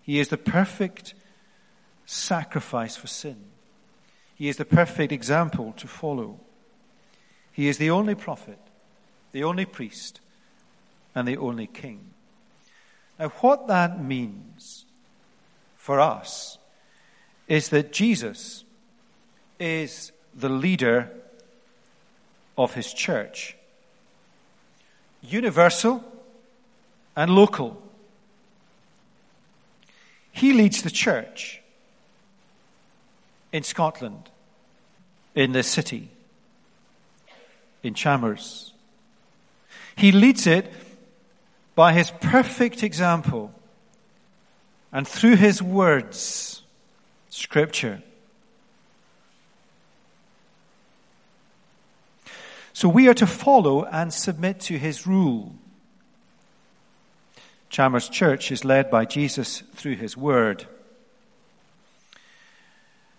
He 0.00 0.18
is 0.18 0.28
the 0.28 0.38
perfect 0.38 1.12
sacrifice 2.06 2.96
for 2.96 3.06
sin. 3.06 3.36
He 4.34 4.48
is 4.48 4.56
the 4.56 4.64
perfect 4.64 5.12
example 5.12 5.74
to 5.76 5.86
follow. 5.86 6.40
He 7.52 7.68
is 7.68 7.76
the 7.76 7.90
only 7.90 8.14
prophet, 8.14 8.58
the 9.32 9.44
only 9.44 9.66
priest, 9.66 10.20
and 11.14 11.28
the 11.28 11.36
only 11.36 11.66
king. 11.66 12.14
Now, 13.18 13.28
what 13.40 13.66
that 13.68 14.02
means 14.02 14.86
for 15.76 16.00
us 16.00 16.56
is 17.46 17.68
that 17.70 17.92
Jesus 17.92 18.64
is 19.58 20.12
the 20.34 20.48
leader 20.48 21.10
of 22.56 22.74
his 22.74 22.92
church, 22.92 23.56
universal 25.22 26.04
and 27.16 27.30
local. 27.30 27.82
He 30.32 30.52
leads 30.52 30.82
the 30.82 30.90
church 30.90 31.60
in 33.52 33.62
Scotland, 33.62 34.28
in 35.34 35.52
this 35.52 35.68
city, 35.68 36.10
in 37.82 37.94
Chalmers. 37.94 38.72
He 39.96 40.12
leads 40.12 40.46
it 40.46 40.72
by 41.74 41.92
his 41.92 42.10
perfect 42.20 42.82
example 42.82 43.52
and 44.92 45.06
through 45.06 45.36
his 45.36 45.62
words, 45.62 46.62
Scripture. 47.30 48.02
So 52.78 52.88
we 52.88 53.08
are 53.08 53.14
to 53.14 53.26
follow 53.26 53.82
and 53.86 54.14
submit 54.14 54.60
to 54.60 54.78
his 54.78 55.04
rule. 55.04 55.52
Chalmers 57.70 58.08
Church 58.08 58.52
is 58.52 58.64
led 58.64 58.88
by 58.88 59.04
Jesus 59.04 59.64
through 59.74 59.96
his 59.96 60.16
word. 60.16 60.64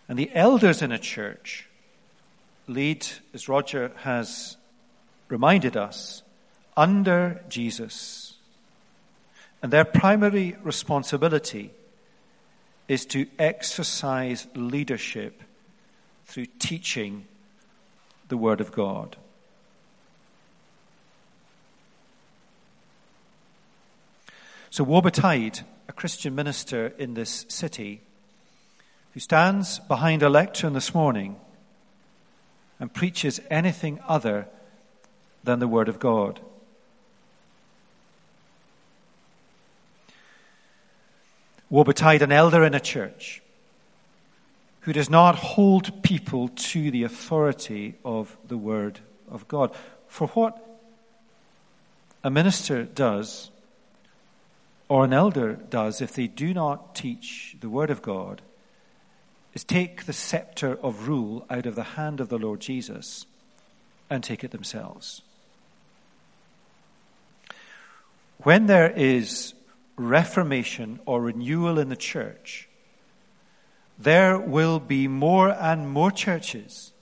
And 0.07 0.17
the 0.17 0.31
elders 0.33 0.81
in 0.81 0.93
a 0.93 0.97
church 0.97 1.67
lead, 2.67 3.05
as 3.33 3.49
Roger 3.49 3.91
has 3.97 4.55
reminded 5.27 5.75
us, 5.75 6.23
under 6.77 7.43
Jesus. 7.49 8.35
And 9.61 9.73
their 9.73 9.83
primary 9.83 10.55
responsibility 10.63 11.71
is 12.87 13.05
to 13.07 13.27
exercise 13.37 14.47
leadership 14.55 15.43
through 16.27 16.45
teaching 16.59 17.25
the 18.29 18.37
Word 18.37 18.61
of 18.61 18.71
God. 18.71 19.17
So, 24.71 24.83
woe 24.83 25.01
betide 25.01 25.61
a 25.87 25.93
Christian 25.93 26.35
minister 26.35 26.93
in 26.97 27.15
this 27.15 27.45
city 27.49 28.01
who 29.13 29.19
stands 29.19 29.79
behind 29.79 30.21
a 30.21 30.29
lectern 30.29 30.73
this 30.73 30.93
morning 30.93 31.37
and 32.79 32.93
preaches 32.93 33.41
anything 33.49 33.99
other 34.07 34.47
than 35.43 35.59
the 35.59 35.67
Word 35.67 35.89
of 35.89 35.99
God. 35.99 36.39
Woe 41.69 41.83
betide 41.83 42.21
an 42.21 42.31
elder 42.31 42.63
in 42.63 42.73
a 42.73 42.79
church 42.79 43.41
who 44.81 44.93
does 44.93 45.09
not 45.09 45.35
hold 45.35 46.03
people 46.03 46.49
to 46.49 46.91
the 46.91 47.03
authority 47.03 47.95
of 48.05 48.37
the 48.47 48.57
Word 48.57 48.99
of 49.29 49.47
God. 49.47 49.75
For 50.07 50.27
what 50.27 50.57
a 52.23 52.29
minister 52.29 52.83
does, 52.83 53.51
or 54.89 55.05
an 55.05 55.13
elder 55.13 55.53
does, 55.53 56.01
if 56.01 56.13
they 56.13 56.27
do 56.27 56.53
not 56.53 56.95
teach 56.95 57.55
the 57.61 57.69
Word 57.69 57.91
of 57.91 58.01
God, 58.01 58.41
is 59.53 59.63
take 59.63 60.05
the 60.05 60.13
scepter 60.13 60.77
of 60.81 61.07
rule 61.07 61.45
out 61.49 61.67
of 61.67 61.75
the 61.75 61.83
hand 61.83 62.19
of 62.19 62.29
the 62.29 62.39
Lord 62.39 62.59
Jesus 62.59 63.25
and 64.09 64.23
take 64.23 64.43
it 64.43 64.51
themselves. 64.51 65.21
When 68.39 68.65
there 68.65 68.89
is 68.89 69.53
reformation 69.95 70.99
or 71.05 71.21
renewal 71.21 71.77
in 71.77 71.89
the 71.89 71.95
church, 71.95 72.67
there 73.97 74.39
will 74.39 74.79
be 74.79 75.07
more 75.07 75.49
and 75.49 75.89
more 75.89 76.09
churches 76.09 76.93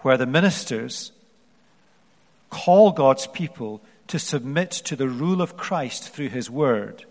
where 0.00 0.18
the 0.18 0.26
ministers 0.26 1.12
call 2.50 2.90
God's 2.90 3.26
people 3.28 3.80
to 4.08 4.18
submit 4.18 4.70
to 4.70 4.96
the 4.96 5.08
rule 5.08 5.42
of 5.42 5.56
Christ 5.56 6.10
through 6.10 6.28
his 6.28 6.50
word. 6.50 7.04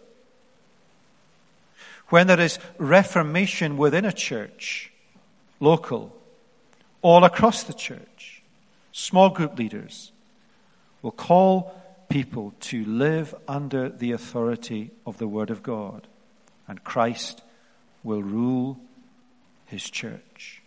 When 2.10 2.28
there 2.28 2.40
is 2.40 2.60
reformation 2.78 3.78
within 3.78 4.06
a 4.06 4.14
church, 4.14 4.92
local, 5.60 6.16
all 7.02 7.24
across 7.24 7.64
the 7.64 7.74
church, 7.74 8.44
small 8.92 9.30
group 9.30 9.58
leaders 9.58 10.12
will 11.02 11.12
call 11.12 11.82
people 12.10 12.54
to 12.60 12.86
live 12.86 13.36
under 13.48 13.90
the 13.90 14.12
authority 14.12 14.92
of 15.06 15.18
the 15.18 15.28
Word 15.28 15.50
of 15.50 15.64
God, 15.64 16.08
and 16.68 16.84
Christ 16.84 17.42
will 18.04 18.24
rule 18.24 18.80
his 19.66 19.90
church. 19.90 20.62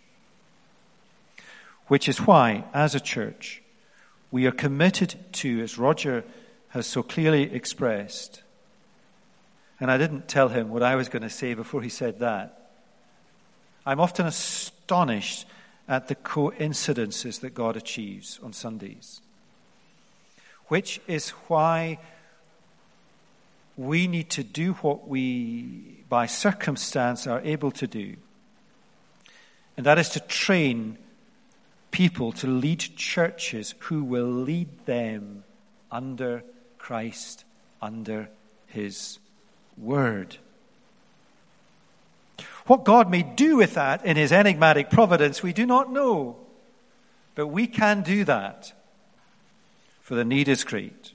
Which 1.86 2.08
is 2.08 2.20
why, 2.20 2.64
as 2.74 2.94
a 2.94 3.00
church, 3.00 3.62
we 4.30 4.46
are 4.46 4.52
committed 4.52 5.14
to, 5.32 5.60
as 5.60 5.78
Roger 5.78 6.24
has 6.70 6.86
so 6.86 7.02
clearly 7.02 7.42
expressed, 7.54 8.42
and 9.80 9.90
I 9.90 9.96
didn't 9.96 10.28
tell 10.28 10.48
him 10.48 10.70
what 10.70 10.82
I 10.82 10.96
was 10.96 11.08
going 11.08 11.22
to 11.22 11.30
say 11.30 11.54
before 11.54 11.82
he 11.82 11.88
said 11.88 12.18
that. 12.18 12.70
I'm 13.86 14.00
often 14.00 14.26
astonished 14.26 15.46
at 15.88 16.08
the 16.08 16.14
coincidences 16.14 17.38
that 17.38 17.54
God 17.54 17.76
achieves 17.76 18.38
on 18.42 18.52
Sundays 18.52 19.20
which 20.68 21.00
is 21.06 21.30
why 21.48 21.98
we 23.76 24.06
need 24.06 24.30
to 24.30 24.44
do 24.44 24.74
what 24.74 25.08
we, 25.08 26.04
by 26.08 26.26
circumstance, 26.26 27.26
are 27.26 27.40
able 27.40 27.70
to 27.70 27.86
do. 27.86 28.16
And 29.76 29.86
that 29.86 29.98
is 29.98 30.08
to 30.10 30.20
train 30.20 30.98
people 31.90 32.32
to 32.32 32.46
lead 32.46 32.80
churches 32.80 33.74
who 33.78 34.04
will 34.04 34.26
lead 34.26 34.68
them 34.86 35.44
under 35.90 36.42
Christ, 36.78 37.44
under 37.80 38.28
His 38.66 39.18
Word. 39.76 40.36
What 42.66 42.84
God 42.84 43.10
may 43.10 43.22
do 43.22 43.56
with 43.56 43.74
that 43.74 44.04
in 44.04 44.16
His 44.16 44.32
enigmatic 44.32 44.90
providence, 44.90 45.42
we 45.42 45.52
do 45.52 45.66
not 45.66 45.92
know. 45.92 46.36
But 47.34 47.48
we 47.48 47.66
can 47.66 48.02
do 48.02 48.24
that 48.24 48.72
for 50.08 50.14
the 50.14 50.24
need 50.24 50.48
is 50.48 50.64
great. 50.64 51.12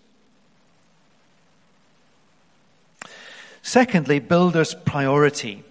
Secondly, 3.64 4.20
builder's 4.20 4.76
priority. 4.76 5.64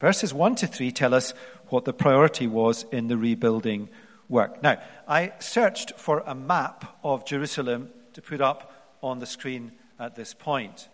Verses 0.00 0.34
1 0.34 0.56
to 0.56 0.66
3 0.66 0.90
tell 0.90 1.14
us 1.14 1.34
what 1.68 1.84
the 1.84 1.92
priority 1.92 2.48
was 2.48 2.84
in 2.90 3.06
the 3.06 3.16
rebuilding 3.16 3.88
work. 4.28 4.62
Now, 4.62 4.80
I 5.06 5.32
searched 5.38 5.98
for 5.98 6.20
a 6.26 6.34
map 6.34 6.98
of 7.02 7.24
Jerusalem 7.24 7.90
to 8.14 8.22
put 8.22 8.40
up 8.40 8.72
on 9.02 9.18
the 9.18 9.26
screen 9.26 9.72
at 9.98 10.16
this 10.16 10.34
point. 10.34 10.88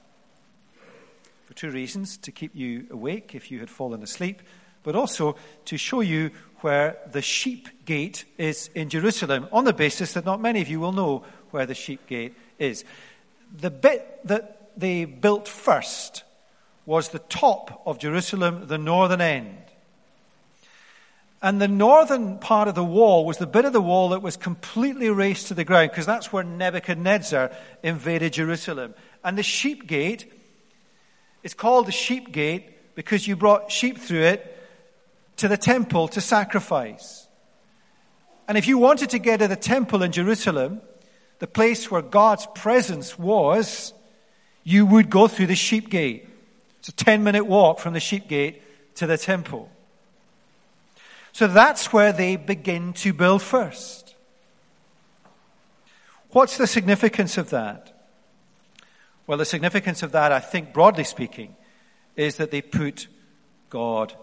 For 1.47 1.55
two 1.55 1.70
reasons 1.70 2.16
to 2.18 2.33
keep 2.33 2.55
you 2.55 2.87
awake 2.90 3.35
if 3.35 3.51
you 3.51 3.61
had 3.61 3.70
fallen 3.70 4.03
asleep, 4.03 4.42
but 4.83 4.94
also 4.94 5.37
to 5.66 5.77
show 5.77 6.01
you 6.01 6.31
where 6.61 6.97
the 7.11 7.23
sheep 7.23 7.85
gate 7.85 8.25
is 8.38 8.70
in 8.75 8.88
Jerusalem, 8.88 9.49
on 9.53 9.64
the 9.64 9.73
basis 9.73 10.12
that 10.14 10.25
not 10.25 10.40
many 10.40 10.61
of 10.61 10.68
you 10.68 10.81
will 10.81 10.92
know 10.92 11.25
where 11.51 11.66
the 11.66 11.75
sheep 11.75 12.07
gate 12.07 12.35
is. 12.59 12.85
The 13.55 13.70
bit 13.70 14.20
that 14.25 14.70
they 14.77 15.05
built 15.05 15.49
first 15.49 16.25
was 16.87 17.09
the 17.09 17.18
top 17.18 17.83
of 17.87 17.99
Jerusalem, 17.99 18.66
the 18.66 18.79
northern 18.79 19.20
end. 19.20 19.63
And 21.44 21.61
the 21.61 21.68
northern 21.68 22.38
part 22.38 22.68
of 22.68 22.74
the 22.74 22.83
wall 22.83 23.26
was 23.26 23.37
the 23.37 23.46
bit 23.46 23.66
of 23.66 23.74
the 23.74 23.80
wall 23.83 24.09
that 24.09 24.22
was 24.22 24.35
completely 24.35 25.11
razed 25.11 25.48
to 25.48 25.54
the 25.54 25.62
ground, 25.62 25.90
because 25.90 26.07
that's 26.07 26.33
where 26.33 26.42
Nebuchadnezzar 26.42 27.50
invaded 27.83 28.33
Jerusalem. 28.33 28.94
And 29.22 29.37
the 29.37 29.42
sheep 29.42 29.87
gate 29.87 30.33
is 31.42 31.52
called 31.52 31.87
the 31.87 31.92
sheep 31.92 32.33
gate 32.33 32.94
because 32.94 33.28
you 33.28 33.37
brought 33.37 33.70
sheep 33.70 33.98
through 33.98 34.22
it 34.22 34.59
to 35.37 35.46
the 35.46 35.59
temple 35.59 36.09
to 36.09 36.20
sacrifice. 36.22 37.28
And 38.48 38.57
if 38.57 38.66
you 38.66 38.78
wanted 38.78 39.11
to 39.11 39.18
get 39.18 39.40
to 39.40 39.46
the 39.46 39.54
temple 39.54 40.02
in 40.02 40.12
Jerusalem, 40.12 40.80
the 41.40 41.46
place 41.46 41.90
where 41.90 42.00
God's 42.00 42.46
presence 42.54 43.18
was, 43.18 43.92
you 44.62 44.87
would 44.87 45.11
go 45.11 45.28
through 45.28 45.48
the 45.48 45.54
sheep 45.54 45.90
gate. 45.90 46.26
It's 46.78 46.88
a 46.88 46.92
10 46.92 47.22
minute 47.22 47.44
walk 47.44 47.80
from 47.80 47.92
the 47.92 48.00
sheep 48.00 48.28
gate 48.28 48.62
to 48.94 49.07
the 49.07 49.18
temple. 49.18 49.68
So 51.35 51.49
that's 51.49 51.92
where 51.92 52.12
they 52.12 52.37
begin 52.37 52.92
to 52.92 53.12
build 53.12 53.42
first. 53.42 54.14
What's 56.31 56.57
the 56.57 56.68
significance 56.68 57.38
of 57.38 57.51
that? 57.51 57.90
Well, 59.27 59.37
the 59.37 59.44
significance 59.44 60.05
of 60.05 60.12
that, 60.12 60.31
I 60.31 60.38
think, 60.38 60.73
broadly 60.73 61.03
speaking, 61.03 61.57
is 62.14 62.37
that 62.37 62.53
they 62.53 62.62
put 62.62 63.09
God 63.68 64.14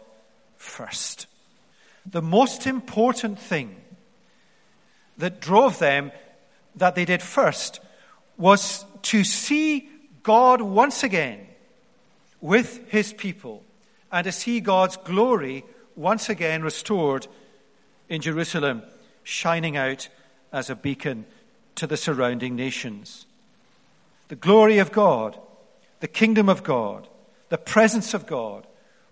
first. 0.55 1.27
the 2.09 2.21
most 2.21 2.65
important 2.65 3.37
thing 3.37 3.75
that 5.17 5.41
drove 5.41 5.79
them, 5.79 6.13
that 6.77 6.95
they 6.95 7.03
did 7.03 7.21
first, 7.21 7.81
was 8.37 8.85
to 9.01 9.25
see 9.25 9.89
God 10.23 10.61
once 10.61 11.03
again 11.03 11.45
with 12.39 12.89
his 12.89 13.11
people 13.11 13.63
and 14.11 14.23
to 14.23 14.31
see 14.31 14.61
God's 14.61 14.95
glory 14.95 15.65
once 16.01 16.29
again 16.29 16.63
restored 16.63 17.27
in 18.09 18.21
Jerusalem, 18.21 18.83
shining 19.23 19.77
out 19.77 20.09
as 20.51 20.69
a 20.69 20.75
beacon 20.75 21.25
to 21.75 21.87
the 21.87 21.97
surrounding 21.97 22.55
nations. 22.55 23.25
The 24.27 24.35
glory 24.35 24.79
of 24.79 24.91
God, 24.91 25.37
the 25.99 26.07
kingdom 26.07 26.49
of 26.49 26.63
God, 26.63 27.07
the 27.49 27.57
presence 27.57 28.13
of 28.13 28.25
God 28.25 28.65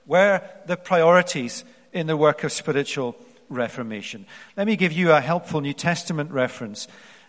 were 0.06 0.42
the 0.66 0.78
priorities 0.78 1.64
in 1.94 2.08
the 2.08 2.18
work 2.18 2.44
of 2.44 2.52
spiritual 2.52 3.16
reformation. 3.50 4.26
Let 4.58 4.68
me 4.68 4.76
give 4.76 4.92
you 4.92 5.12
a 5.12 5.22
helpful 5.22 5.62
New 5.62 5.74
Testament 5.74 6.32
reference. 6.32 6.88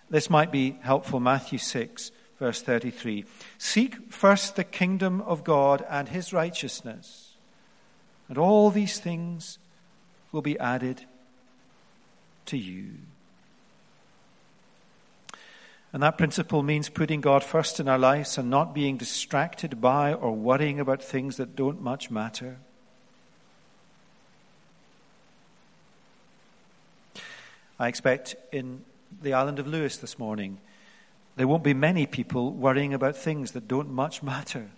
This 0.09 0.31
might 0.31 0.51
be 0.51 0.79
helpful. 0.83 1.20
Matthew 1.20 1.59
6, 1.59 2.11
verse 2.38 2.62
33. 2.62 3.25
Seek 3.59 4.12
first 4.12 4.57
the 4.57 4.64
kingdom 4.64 5.20
of 5.23 5.44
God 5.44 5.85
and 5.88 6.09
his 6.09 6.33
righteousness, 6.33 7.30
and 8.31 8.38
all 8.38 8.71
these 8.71 9.01
things 9.01 9.59
will 10.31 10.40
be 10.40 10.59
added 10.61 11.05
to 12.47 12.57
you. 12.57 12.93
And 15.93 16.01
that 16.05 16.16
principle 16.16 16.62
means 16.62 16.88
putting 16.88 17.21
God 17.21 17.43
first 17.43 17.81
in 17.81 17.88
our 17.88 17.99
lives 17.99 18.38
and 18.38 18.49
not 18.49 18.73
being 18.73 18.97
distracted 18.97 19.81
by 19.81 20.14
or 20.14 20.33
worrying 20.33 20.79
about 20.79 21.03
things 21.03 21.37
that 21.38 21.57
don't 21.57 21.83
much 21.83 22.09
matter. 22.12 22.59
I 27.81 27.88
expect 27.88 28.37
in 28.53 28.85
the 29.21 29.33
island 29.33 29.59
of 29.59 29.66
Lewis 29.66 29.97
this 29.97 30.21
morning, 30.21 30.59
there 31.35 31.49
won't 31.49 31.64
be 31.64 31.75
many 31.75 32.07
people 32.07 32.53
worrying 32.53 32.95
about 32.95 33.16
things 33.16 33.51
that 33.53 33.66
don't 33.66 33.90
much 33.90 34.23
matter. 34.23 34.71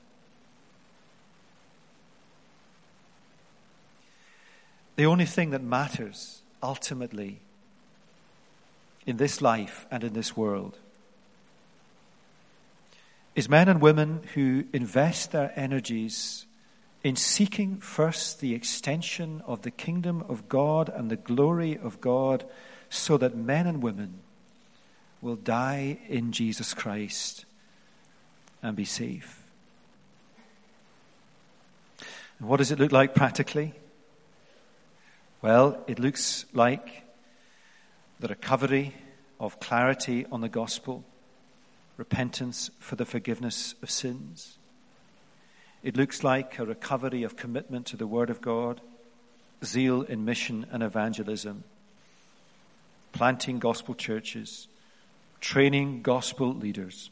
The 4.96 5.06
only 5.06 5.24
thing 5.24 5.50
that 5.50 5.62
matters 5.62 6.42
ultimately 6.62 7.40
in 9.06 9.16
this 9.16 9.40
life 9.40 9.86
and 9.90 10.04
in 10.04 10.12
this 10.12 10.36
world 10.36 10.78
is 13.34 13.48
men 13.48 13.68
and 13.68 13.80
women 13.80 14.22
who 14.34 14.64
invest 14.72 15.32
their 15.32 15.52
energies 15.56 16.44
in 17.02 17.16
seeking 17.16 17.78
first 17.78 18.40
the 18.40 18.54
extension 18.54 19.42
of 19.46 19.62
the 19.62 19.70
kingdom 19.70 20.24
of 20.28 20.48
God 20.48 20.88
and 20.88 21.10
the 21.10 21.16
glory 21.16 21.76
of 21.76 22.00
God 22.00 22.44
so 22.90 23.16
that 23.16 23.34
men 23.34 23.66
and 23.66 23.82
women 23.82 24.20
will 25.20 25.36
die 25.36 25.98
in 26.08 26.32
Jesus 26.32 26.74
Christ 26.74 27.44
and 28.62 28.76
be 28.76 28.84
safe. 28.84 29.42
What 32.38 32.58
does 32.58 32.70
it 32.70 32.78
look 32.78 32.92
like 32.92 33.14
practically? 33.14 33.74
Well, 35.42 35.82
it 35.88 35.98
looks 35.98 36.46
like 36.52 37.02
the 38.20 38.28
recovery 38.28 38.94
of 39.40 39.58
clarity 39.58 40.24
on 40.30 40.40
the 40.40 40.48
gospel, 40.48 41.04
repentance 41.96 42.70
for 42.78 42.94
the 42.94 43.04
forgiveness 43.04 43.74
of 43.82 43.90
sins. 43.90 44.56
It 45.82 45.96
looks 45.96 46.22
like 46.22 46.58
a 46.58 46.64
recovery 46.64 47.24
of 47.24 47.36
commitment 47.36 47.86
to 47.86 47.96
the 47.96 48.06
Word 48.06 48.30
of 48.30 48.40
God, 48.40 48.80
zeal 49.64 50.02
in 50.02 50.24
mission 50.24 50.64
and 50.70 50.82
evangelism 50.82 51.64
planting 53.12 53.58
gospel 53.58 53.94
churches, 53.94 54.68
training 55.40 56.02
gospel 56.02 56.54
leaders. 56.54 57.10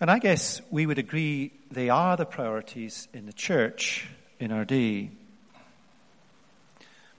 And 0.00 0.10
I 0.10 0.18
guess 0.18 0.60
we 0.70 0.84
would 0.86 0.98
agree 0.98 1.52
they 1.70 1.88
are 1.88 2.16
the 2.16 2.26
priorities 2.26 3.08
in 3.14 3.26
the 3.26 3.32
church 3.32 4.06
in 4.38 4.52
our 4.52 4.64
day. 4.64 5.10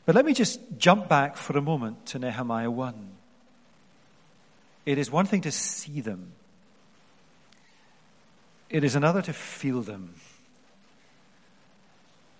But 0.06 0.16
let 0.16 0.26
me 0.26 0.34
just 0.34 0.60
jump 0.78 1.10
back 1.10 1.38
for 1.38 1.58
a 1.58 1.62
moment 1.62 2.06
to 2.08 2.20
Nehemiah 2.20 2.72
1. 2.72 3.10
It 4.86 4.98
is 4.98 5.12
one 5.12 5.26
thing 5.26 5.42
to 5.42 5.52
see 5.52 6.02
them, 6.02 6.34
it 8.70 8.84
is 8.84 8.96
another 8.96 9.22
to 9.22 9.34
feel 9.34 9.82
them, 9.82 10.14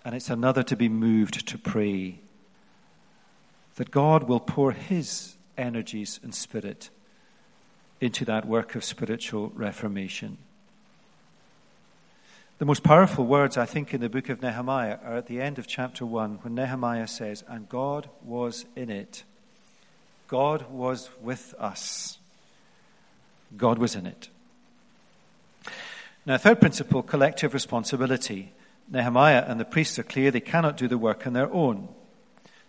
and 0.04 0.14
it's 0.14 0.30
another 0.30 0.62
to 0.62 0.76
be 0.76 0.88
moved 0.88 1.46
to 1.48 1.58
pray 1.58 2.20
that 3.76 3.90
God 3.90 4.24
will 4.24 4.40
pour 4.40 4.72
His 4.72 5.36
energies 5.58 6.20
and 6.22 6.34
spirit 6.34 6.90
into 8.00 8.24
that 8.24 8.46
work 8.46 8.74
of 8.74 8.84
spiritual 8.84 9.50
reformation. 9.54 10.38
The 12.58 12.64
most 12.64 12.82
powerful 12.82 13.24
words, 13.24 13.56
I 13.56 13.66
think, 13.66 13.94
in 13.94 14.00
the 14.00 14.08
book 14.08 14.28
of 14.28 14.42
Nehemiah 14.42 14.98
are 15.04 15.16
at 15.16 15.26
the 15.26 15.40
end 15.40 15.58
of 15.58 15.68
chapter 15.68 16.04
1 16.04 16.40
when 16.42 16.56
Nehemiah 16.56 17.06
says, 17.06 17.44
And 17.46 17.68
God 17.68 18.08
was 18.24 18.64
in 18.74 18.90
it. 18.90 19.22
God 20.26 20.68
was 20.70 21.08
with 21.22 21.54
us. 21.58 22.18
God 23.56 23.78
was 23.78 23.94
in 23.94 24.06
it. 24.06 24.28
Now, 26.26 26.36
third 26.36 26.60
principle 26.60 27.02
collective 27.02 27.54
responsibility. 27.54 28.52
Nehemiah 28.90 29.44
and 29.46 29.60
the 29.60 29.64
priests 29.64 29.98
are 29.98 30.02
clear 30.02 30.30
they 30.30 30.40
cannot 30.40 30.76
do 30.76 30.88
the 30.88 30.98
work 30.98 31.26
on 31.26 31.34
their 31.34 31.52
own. 31.52 31.88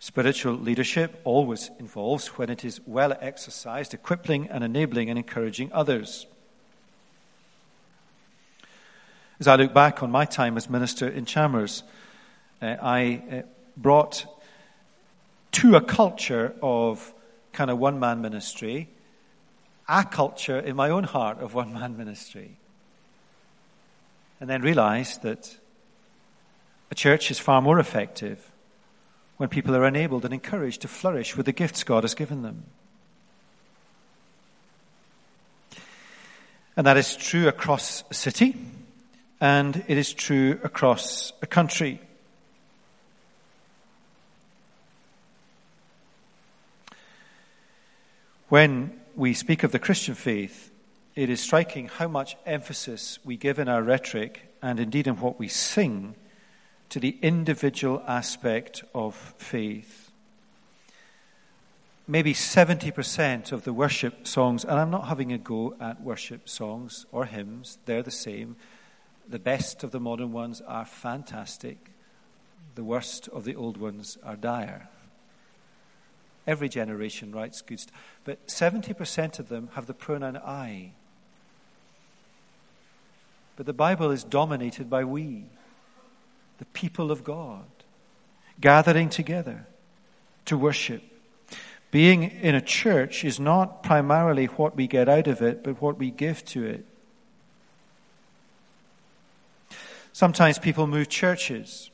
Spiritual 0.02 0.54
leadership 0.54 1.20
always 1.24 1.70
involves, 1.78 2.28
when 2.38 2.48
it 2.48 2.64
is 2.64 2.80
well 2.86 3.16
exercised, 3.20 3.92
equipping 3.92 4.48
and 4.48 4.64
enabling 4.64 5.10
and 5.10 5.18
encouraging 5.18 5.70
others. 5.74 6.26
As 9.38 9.46
I 9.46 9.56
look 9.56 9.74
back 9.74 10.02
on 10.02 10.10
my 10.10 10.24
time 10.24 10.56
as 10.56 10.70
minister 10.70 11.06
in 11.06 11.26
Chalmers, 11.26 11.82
uh, 12.62 12.76
I 12.80 13.22
uh, 13.30 13.42
brought 13.76 14.24
to 15.52 15.76
a 15.76 15.82
culture 15.82 16.54
of 16.62 17.12
kind 17.52 17.70
of 17.70 17.78
one 17.78 18.00
man 18.00 18.22
ministry 18.22 18.88
a 19.90 20.04
culture 20.04 20.58
in 20.58 20.76
my 20.76 20.88
own 20.88 21.02
heart 21.02 21.40
of 21.40 21.52
one 21.52 21.74
man 21.74 21.96
ministry. 21.96 22.56
And 24.40 24.48
then 24.48 24.62
realized 24.62 25.22
that 25.22 25.58
a 26.90 26.94
church 26.94 27.30
is 27.30 27.38
far 27.38 27.60
more 27.60 27.78
effective 27.78 28.49
when 29.40 29.48
people 29.48 29.74
are 29.74 29.86
enabled 29.86 30.26
and 30.26 30.34
encouraged 30.34 30.82
to 30.82 30.86
flourish 30.86 31.34
with 31.34 31.46
the 31.46 31.52
gifts 31.52 31.82
God 31.82 32.04
has 32.04 32.14
given 32.14 32.42
them. 32.42 32.64
And 36.76 36.86
that 36.86 36.98
is 36.98 37.16
true 37.16 37.48
across 37.48 38.04
a 38.10 38.14
city, 38.14 38.54
and 39.40 39.82
it 39.88 39.96
is 39.96 40.12
true 40.12 40.60
across 40.62 41.32
a 41.40 41.46
country. 41.46 42.02
When 48.50 48.92
we 49.16 49.32
speak 49.32 49.62
of 49.62 49.72
the 49.72 49.78
Christian 49.78 50.14
faith, 50.14 50.70
it 51.16 51.30
is 51.30 51.40
striking 51.40 51.88
how 51.88 52.08
much 52.08 52.36
emphasis 52.44 53.18
we 53.24 53.38
give 53.38 53.58
in 53.58 53.70
our 53.70 53.82
rhetoric 53.82 54.54
and 54.60 54.78
indeed 54.78 55.06
in 55.06 55.18
what 55.18 55.38
we 55.38 55.48
sing 55.48 56.14
to 56.90 57.00
the 57.00 57.16
individual 57.22 58.02
aspect 58.06 58.84
of 58.94 59.14
faith. 59.38 60.10
Maybe 62.06 62.34
70% 62.34 63.52
of 63.52 63.62
the 63.62 63.72
worship 63.72 64.26
songs, 64.26 64.64
and 64.64 64.78
I'm 64.78 64.90
not 64.90 65.06
having 65.06 65.32
a 65.32 65.38
go 65.38 65.76
at 65.80 66.02
worship 66.02 66.48
songs 66.48 67.06
or 67.12 67.26
hymns, 67.26 67.78
they're 67.86 68.02
the 68.02 68.10
same. 68.10 68.56
The 69.28 69.38
best 69.38 69.84
of 69.84 69.92
the 69.92 70.00
modern 70.00 70.32
ones 70.32 70.60
are 70.62 70.84
fantastic, 70.84 71.92
the 72.74 72.82
worst 72.82 73.28
of 73.28 73.44
the 73.44 73.54
old 73.54 73.76
ones 73.76 74.18
are 74.24 74.36
dire. 74.36 74.88
Every 76.46 76.68
generation 76.68 77.30
writes 77.30 77.62
good 77.62 77.78
stuff, 77.78 77.94
but 78.24 78.48
70% 78.48 79.38
of 79.38 79.48
them 79.48 79.70
have 79.74 79.86
the 79.86 79.94
pronoun 79.94 80.36
I. 80.36 80.92
But 83.54 83.66
the 83.66 83.72
Bible 83.72 84.10
is 84.10 84.24
dominated 84.24 84.90
by 84.90 85.04
we 85.04 85.44
the 86.60 86.66
people 86.66 87.10
of 87.10 87.24
God, 87.24 87.64
gathering 88.60 89.08
together 89.08 89.66
to 90.44 90.58
worship. 90.58 91.02
Being 91.90 92.22
in 92.22 92.54
a 92.54 92.60
church 92.60 93.24
is 93.24 93.40
not 93.40 93.82
primarily 93.82 94.44
what 94.44 94.76
we 94.76 94.86
get 94.86 95.08
out 95.08 95.26
of 95.26 95.40
it, 95.40 95.64
but 95.64 95.80
what 95.80 95.98
we 95.98 96.10
give 96.10 96.44
to 96.44 96.66
it. 96.66 96.84
Sometimes 100.12 100.58
people 100.58 100.86
move 100.86 101.08
churches 101.08 101.90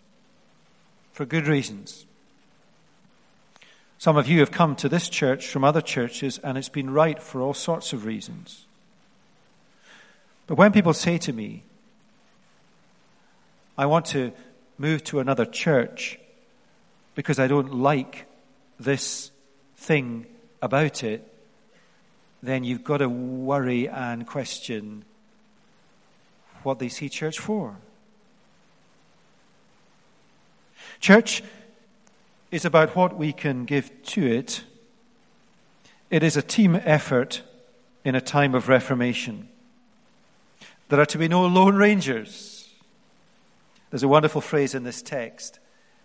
for 1.12 1.24
good 1.24 1.46
reasons. 1.46 2.04
Some 3.98 4.16
of 4.16 4.26
you 4.26 4.40
have 4.40 4.50
come 4.50 4.74
to 4.76 4.88
this 4.88 5.08
church 5.08 5.46
from 5.46 5.62
other 5.62 5.80
churches, 5.80 6.38
and 6.42 6.58
it's 6.58 6.68
been 6.68 6.90
right 6.90 7.22
for 7.22 7.40
all 7.40 7.54
sorts 7.54 7.92
of 7.92 8.04
reasons. 8.04 8.66
But 10.48 10.56
when 10.56 10.72
people 10.72 10.92
say 10.92 11.18
to 11.18 11.32
me, 11.32 11.62
I 13.78 13.86
want 13.86 14.06
to 14.06 14.32
move 14.78 15.02
to 15.04 15.20
another 15.20 15.44
church 15.44 16.18
because 17.14 17.38
I 17.38 17.46
don't 17.46 17.74
like 17.74 18.26
this 18.78 19.30
thing 19.76 20.26
about 20.60 21.02
it, 21.02 21.32
then 22.42 22.64
you've 22.64 22.84
got 22.84 22.98
to 22.98 23.08
worry 23.08 23.88
and 23.88 24.26
question 24.26 25.04
what 26.62 26.78
they 26.78 26.88
see 26.88 27.08
church 27.08 27.38
for. 27.38 27.76
Church 31.00 31.42
is 32.50 32.64
about 32.64 32.96
what 32.96 33.16
we 33.16 33.32
can 33.32 33.64
give 33.64 33.90
to 34.02 34.26
it. 34.26 34.64
It 36.10 36.22
is 36.22 36.36
a 36.36 36.42
team 36.42 36.74
effort 36.74 37.42
in 38.04 38.14
a 38.14 38.20
time 38.20 38.54
of 38.54 38.68
reformation. 38.68 39.48
There 40.88 41.00
are 41.00 41.06
to 41.06 41.18
be 41.18 41.28
no 41.28 41.46
lone 41.46 41.76
rangers. 41.76 42.55
There's 43.90 44.02
a 44.02 44.08
wonderful 44.08 44.40
phrase 44.40 44.74
in 44.74 44.82
this 44.82 45.02
text. 45.02 45.58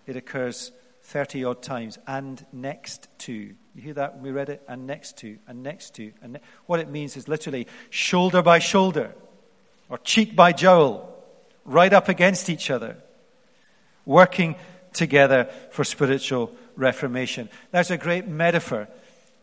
It 0.06 0.16
occurs 0.16 0.72
30 1.04 1.44
odd 1.46 1.62
times. 1.62 1.98
And 2.08 2.46
next 2.52 3.08
to. 3.20 3.34
You 3.34 3.82
hear 3.82 3.94
that 3.96 4.16
when 4.16 4.24
we 4.24 4.32
read 4.32 4.50
it? 4.50 4.64
And 4.68 4.88
next 4.88 5.18
to, 5.20 5.38
and 5.48 5.64
next 5.64 5.96
to. 5.96 6.12
And 6.22 6.34
ne- 6.34 6.42
what 6.66 6.80
it 6.80 6.90
means 6.90 7.18
is 7.18 7.28
literally 7.28 7.68
shoulder 7.90 8.42
by 8.42 8.60
shoulder, 8.60 9.14
or 9.90 9.98
cheek 9.98 10.36
by 10.36 10.52
jowl, 10.52 11.10
right 11.66 11.92
up 11.92 12.10
against 12.10 12.50
each 12.50 12.70
other, 12.70 12.98
working 14.06 14.56
together 14.94 15.50
for 15.72 15.84
spiritual 15.84 16.54
reformation. 16.76 17.50
That's 17.72 17.92
a 17.92 17.98
great 17.98 18.28
metaphor 18.28 18.88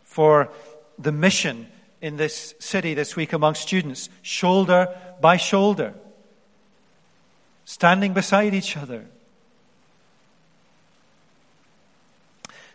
for 0.05 0.51
the 0.99 1.13
mission 1.13 1.69
in 2.01 2.17
this 2.17 2.55
city 2.59 2.95
this 2.95 3.17
week 3.17 3.33
among 3.33 3.55
students, 3.55 4.09
shoulder 4.23 4.97
by 5.21 5.37
shoulder, 5.37 5.95
standing 7.69 8.15
beside 8.15 8.55
each 8.55 8.79
other. 8.79 9.05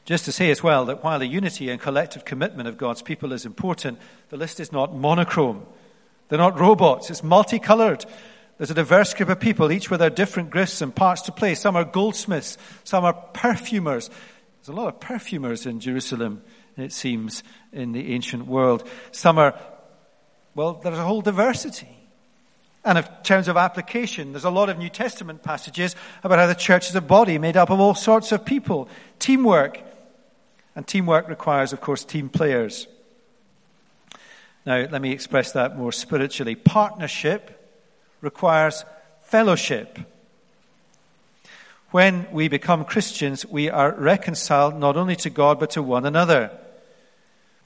Just 0.05 0.25
to 0.25 0.31
say 0.31 0.51
as 0.51 0.61
well 0.61 0.85
that 0.85 1.03
while 1.03 1.17
the 1.17 1.25
unity 1.25 1.71
and 1.71 1.81
collective 1.81 2.25
commitment 2.25 2.69
of 2.69 2.77
God's 2.77 3.01
people 3.01 3.33
is 3.33 3.43
important, 3.43 3.97
the 4.29 4.37
list 4.37 4.59
is 4.59 4.71
not 4.71 4.95
monochrome. 4.95 5.65
They're 6.29 6.37
not 6.37 6.59
robots. 6.59 7.09
It's 7.09 7.23
multicolored. 7.23 8.05
There's 8.59 8.69
a 8.69 8.75
diverse 8.75 9.15
group 9.15 9.29
of 9.29 9.39
people, 9.39 9.71
each 9.71 9.89
with 9.89 9.99
their 9.99 10.11
different 10.11 10.53
gifts 10.53 10.79
and 10.79 10.95
parts 10.95 11.23
to 11.23 11.31
play. 11.31 11.55
Some 11.55 11.75
are 11.75 11.85
goldsmiths, 11.85 12.59
some 12.83 13.03
are 13.03 13.13
perfumers. 13.13 14.11
There's 14.59 14.77
a 14.77 14.79
lot 14.79 14.89
of 14.89 14.99
perfumers 14.99 15.65
in 15.65 15.79
Jerusalem, 15.79 16.43
it 16.77 16.91
seems, 16.91 17.41
in 17.71 17.93
the 17.93 18.13
ancient 18.13 18.45
world. 18.45 18.87
Some 19.11 19.39
are, 19.39 19.59
well, 20.53 20.73
there's 20.73 20.99
a 20.99 21.03
whole 21.03 21.21
diversity. 21.23 22.02
And 22.85 22.97
in 22.97 23.05
terms 23.23 23.47
of 23.47 23.55
application, 23.55 24.33
there's 24.33 24.43
a 24.43 24.49
lot 24.49 24.69
of 24.69 24.77
New 24.77 24.89
Testament 24.89 25.41
passages 25.41 25.95
about 26.23 26.39
how 26.39 26.47
the 26.47 26.55
church 26.55 26.89
is 26.89 26.95
a 26.95 27.01
body 27.01 27.37
made 27.37 27.55
up 27.55 27.69
of 27.69 27.79
all 27.79 27.95
sorts 27.95 28.31
of 28.31 28.43
people. 28.43 28.89
Teamwork. 29.19 29.79
And 30.75 30.85
teamwork 30.85 31.29
requires, 31.29 31.71
of 31.71 31.79
course, 31.79 32.03
team 32.03 32.29
players. 32.29 32.87
Now, 34.65 34.77
let 34.77 35.01
me 35.01 35.11
express 35.11 35.53
that 35.53 35.77
more 35.77 35.91
spiritually. 35.91 36.55
Partnership 36.55 37.59
requires 38.21 38.83
fellowship. 39.21 39.99
When 41.91 42.27
we 42.31 42.47
become 42.47 42.85
Christians, 42.85 43.45
we 43.45 43.69
are 43.69 43.93
reconciled 43.93 44.75
not 44.75 44.97
only 44.97 45.15
to 45.17 45.29
God 45.29 45.59
but 45.59 45.71
to 45.71 45.83
one 45.83 46.05
another. 46.05 46.51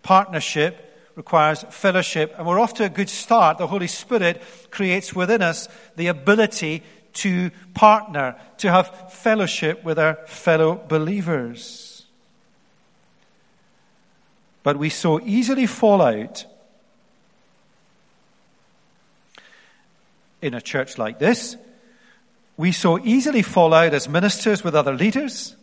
Partnership 0.04 0.87
requires 1.18 1.66
fellowship, 1.72 2.36
and 2.38 2.46
we're 2.46 2.60
off 2.60 2.76
to 2.76 2.86
a 2.86 2.90
good 2.90 3.10
start. 3.10 3.58
The 3.58 3.66
Holy 3.66 3.88
Spirit 3.88 4.42
creates 4.70 5.16
within 5.16 5.42
us 5.42 5.68
the 5.96 6.08
ability 6.08 6.84
to 7.14 7.50
partner, 7.74 8.40
to 8.60 8.70
have 8.70 9.12
fellowship 9.12 9.84
with 9.84 9.98
our 9.98 10.14
fellow 10.28 10.80
believers. 10.88 12.06
But 14.62 14.78
we 14.78 14.90
so 14.90 15.20
easily 15.22 15.66
fall 15.66 16.04
out 16.04 16.46
in 20.40 20.54
a 20.54 20.62
church 20.62 21.00
like 21.00 21.18
this. 21.18 21.58
We 22.58 22.72
so 22.72 23.00
easily 23.00 23.42
fall 23.42 23.74
out 23.74 23.96
as 23.96 24.08
ministers 24.08 24.64
with 24.64 24.76
other 24.76 24.94
leaders. 24.94 25.56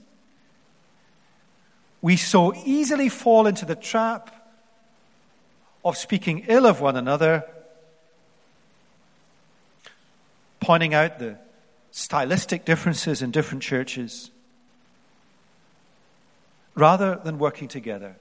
We 2.03 2.17
so 2.17 2.55
easily 2.65 3.09
fall 3.09 3.47
into 3.47 3.65
the 3.65 3.77
trap 3.77 4.34
of 5.85 5.97
speaking 5.97 6.45
ill 6.49 6.67
of 6.67 6.81
one 6.81 6.97
another, 6.97 7.45
pointing 10.61 10.95
out 10.95 11.19
the 11.19 11.39
stylistic 11.91 12.65
differences 12.65 13.23
in 13.23 13.31
different 13.31 13.63
churches, 13.63 14.31
rather 16.75 17.21
than 17.23 17.39
working 17.39 17.69
together 17.69 18.17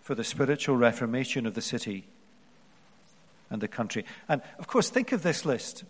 for 0.00 0.14
the 0.14 0.24
spiritual 0.24 0.76
reformation 0.76 1.46
of 1.46 1.54
the 1.54 1.62
city 1.62 2.04
and 3.50 3.60
the 3.60 3.68
country. 3.68 4.04
And 4.28 4.42
of 4.58 4.66
course, 4.66 4.88
think 4.88 5.12
of 5.12 5.22
this 5.22 5.44
list. 5.44 5.84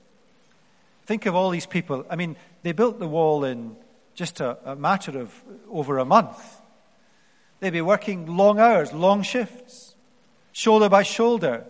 Think 1.07 1.27
of 1.27 1.35
all 1.35 1.51
these 1.51 1.67
people. 1.67 2.05
I 2.11 2.17
mean, 2.17 2.37
they 2.63 2.73
built 2.73 2.99
the 2.99 3.09
wall 3.09 3.45
in 3.45 3.77
just 4.15 4.41
a, 4.41 4.59
a 4.73 4.77
matter 4.77 5.19
of 5.19 5.43
over 5.71 5.99
a 5.99 6.05
month. 6.05 6.61
They'd 7.61 7.71
be 7.71 7.81
working 7.81 8.27
long 8.27 8.59
hours, 8.59 8.93
long 8.93 9.23
shifts, 9.23 9.92
shoulder 10.53 10.89
by 10.89 11.03
shoulder. 11.03 11.65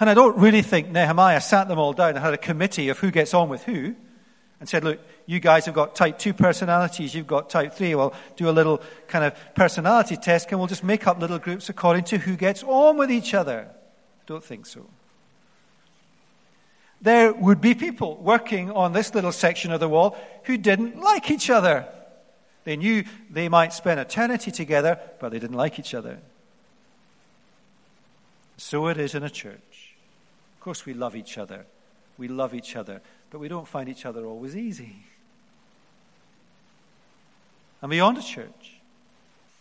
And 0.00 0.08
I 0.08 0.14
don't 0.14 0.36
really 0.36 0.62
think 0.62 0.88
Nehemiah 0.88 1.40
sat 1.40 1.68
them 1.68 1.78
all 1.78 1.92
down 1.92 2.10
and 2.10 2.18
had 2.18 2.34
a 2.34 2.38
committee 2.38 2.88
of 2.88 2.98
who 2.98 3.10
gets 3.10 3.34
on 3.34 3.48
with 3.48 3.64
who 3.64 3.94
and 4.60 4.68
said, 4.68 4.84
look, 4.84 5.00
you 5.26 5.40
guys 5.40 5.66
have 5.66 5.74
got 5.74 5.94
type 5.94 6.18
2 6.18 6.34
personalities, 6.34 7.14
you've 7.14 7.26
got 7.26 7.50
type 7.50 7.74
3. 7.74 7.94
Well, 7.94 8.14
do 8.36 8.48
a 8.48 8.50
little 8.50 8.80
kind 9.06 9.24
of 9.24 9.34
personality 9.54 10.16
test 10.16 10.48
and 10.50 10.58
we'll 10.58 10.68
just 10.68 10.84
make 10.84 11.06
up 11.06 11.20
little 11.20 11.38
groups 11.38 11.68
according 11.68 12.04
to 12.04 12.18
who 12.18 12.36
gets 12.36 12.62
on 12.62 12.96
with 12.96 13.10
each 13.10 13.34
other. 13.34 13.68
Don't 14.26 14.44
think 14.44 14.66
so 14.66 14.88
there 17.00 17.32
would 17.32 17.60
be 17.60 17.74
people 17.74 18.16
working 18.16 18.70
on 18.70 18.92
this 18.92 19.14
little 19.14 19.32
section 19.32 19.72
of 19.72 19.80
the 19.80 19.88
wall 19.88 20.16
who 20.44 20.56
didn't 20.56 20.98
like 20.98 21.30
each 21.30 21.50
other. 21.50 21.86
They 22.64 22.76
knew 22.76 23.04
they 23.30 23.48
might 23.48 23.72
spend 23.72 24.00
eternity 24.00 24.50
together, 24.50 24.98
but 25.20 25.30
they 25.30 25.38
didn't 25.38 25.56
like 25.56 25.78
each 25.78 25.94
other. 25.94 26.18
So 28.58 28.88
it 28.88 28.98
is 28.98 29.14
in 29.14 29.22
a 29.22 29.30
church. 29.30 29.94
Of 30.56 30.60
course, 30.60 30.84
we 30.84 30.92
love 30.92 31.16
each 31.16 31.38
other. 31.38 31.64
We 32.18 32.26
love 32.28 32.54
each 32.54 32.74
other, 32.74 33.00
but 33.30 33.38
we 33.38 33.48
don't 33.48 33.66
find 33.66 33.88
each 33.88 34.04
other 34.04 34.26
always 34.26 34.56
easy. 34.56 34.96
And 37.80 37.90
beyond 37.90 38.18
a 38.18 38.22
church, 38.22 38.80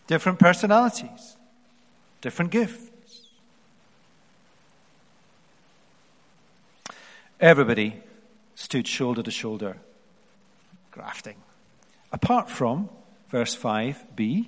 different 0.07 0.39
personalities, 0.39 1.37
different 2.21 2.49
gifts. 2.49 3.29
Everybody 7.39 8.01
stood 8.55 8.87
shoulder 8.87 9.21
to 9.21 9.29
shoulder, 9.29 9.77
grafting. 10.89 11.35
Apart 12.11 12.49
from, 12.49 12.89
verse 13.29 13.55
5b, 13.55 14.47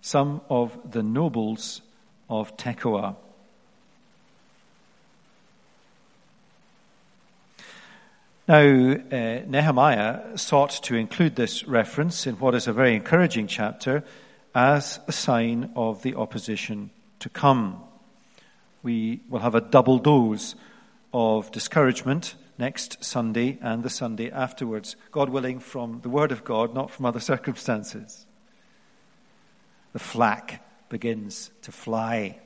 some 0.00 0.40
of 0.48 0.90
the 0.90 1.02
nobles 1.02 1.82
of 2.30 2.56
Tekoa. 2.56 3.16
Now, 8.50 8.66
uh, 8.66 9.42
Nehemiah 9.46 10.36
sought 10.36 10.70
to 10.82 10.96
include 10.96 11.36
this 11.36 11.68
reference 11.68 12.26
in 12.26 12.34
what 12.40 12.56
is 12.56 12.66
a 12.66 12.72
very 12.72 12.96
encouraging 12.96 13.46
chapter 13.46 14.02
as 14.52 14.98
a 15.06 15.12
sign 15.12 15.70
of 15.76 16.02
the 16.02 16.16
opposition 16.16 16.90
to 17.20 17.28
come. 17.28 17.80
We 18.82 19.20
will 19.28 19.38
have 19.38 19.54
a 19.54 19.60
double 19.60 20.00
dose 20.00 20.56
of 21.14 21.52
discouragement 21.52 22.34
next 22.58 23.04
Sunday 23.04 23.56
and 23.62 23.84
the 23.84 23.88
Sunday 23.88 24.32
afterwards. 24.32 24.96
God 25.12 25.28
willing, 25.28 25.60
from 25.60 26.00
the 26.00 26.10
Word 26.10 26.32
of 26.32 26.42
God, 26.42 26.74
not 26.74 26.90
from 26.90 27.06
other 27.06 27.20
circumstances. 27.32 28.26
The 29.92 30.00
flack 30.00 30.88
begins 30.88 31.52
to 31.62 31.70
fly. 31.70 32.40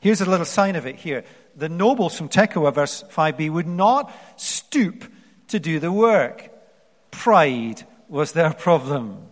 Here's 0.00 0.20
a 0.20 0.28
little 0.28 0.44
sign 0.44 0.74
of 0.74 0.86
it 0.86 0.96
here. 0.96 1.22
The 1.56 1.68
nobles 1.68 2.16
from 2.16 2.28
Tekoa, 2.28 2.74
verse 2.74 3.04
5b, 3.10 3.50
would 3.50 3.66
not 3.66 4.12
stoop 4.36 5.04
to 5.48 5.60
do 5.60 5.78
the 5.78 5.92
work. 5.92 6.50
Pride 7.10 7.84
was 8.08 8.32
their 8.32 8.52
problem. 8.66 9.28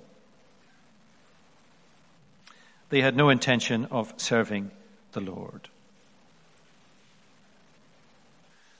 They 2.90 3.00
had 3.00 3.16
no 3.16 3.30
intention 3.30 3.86
of 3.90 4.12
serving 4.18 4.70
the 5.12 5.20
Lord. 5.20 5.68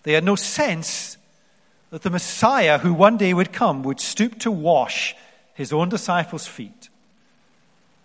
They 0.02 0.12
had 0.12 0.24
no 0.24 0.37
sense 0.37 1.16
that 1.90 2.02
the 2.02 2.11
Messiah 2.11 2.78
who 2.78 2.92
one 2.92 3.16
day 3.16 3.33
would 3.35 3.52
come 3.52 3.83
would 3.83 4.00
stoop 4.00 4.38
to 4.40 4.50
wash 4.50 5.14
his 5.55 5.72
own 5.72 5.88
disciples' 5.88 6.46
feet 6.46 6.88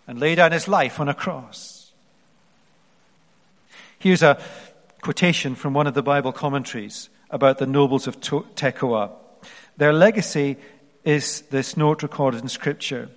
and 0.06 0.18
lay 0.18 0.34
down 0.34 0.52
his 0.52 0.68
life 0.68 1.00
on 1.00 1.08
a 1.08 1.14
cross. 1.14 1.92
Here's 3.98 4.22
a 4.22 4.40
quotation 5.00 5.54
from 5.54 5.74
one 5.74 5.86
of 5.86 5.94
the 5.94 6.02
Bible 6.02 6.32
commentaries 6.32 7.08
about 7.30 7.58
the 7.58 7.66
nobles 7.66 8.06
of 8.06 8.20
Tekoa. 8.20 9.12
Their 9.76 9.92
legacy 9.92 10.56
is 11.04 11.42
this 11.42 11.76
note 11.76 12.02
recorded 12.02 12.42
in 12.42 12.48
Scripture. 12.48 13.08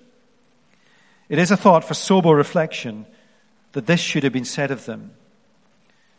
It 1.29 1.39
is 1.39 1.51
a 1.51 1.57
thought 1.57 1.83
for 1.83 1.93
sober 1.93 2.29
reflection 2.29 3.05
that 3.71 3.87
this 3.87 3.99
should 3.99 4.23
have 4.23 4.33
been 4.33 4.45
said 4.45 4.71
of 4.71 4.85
them. 4.85 5.11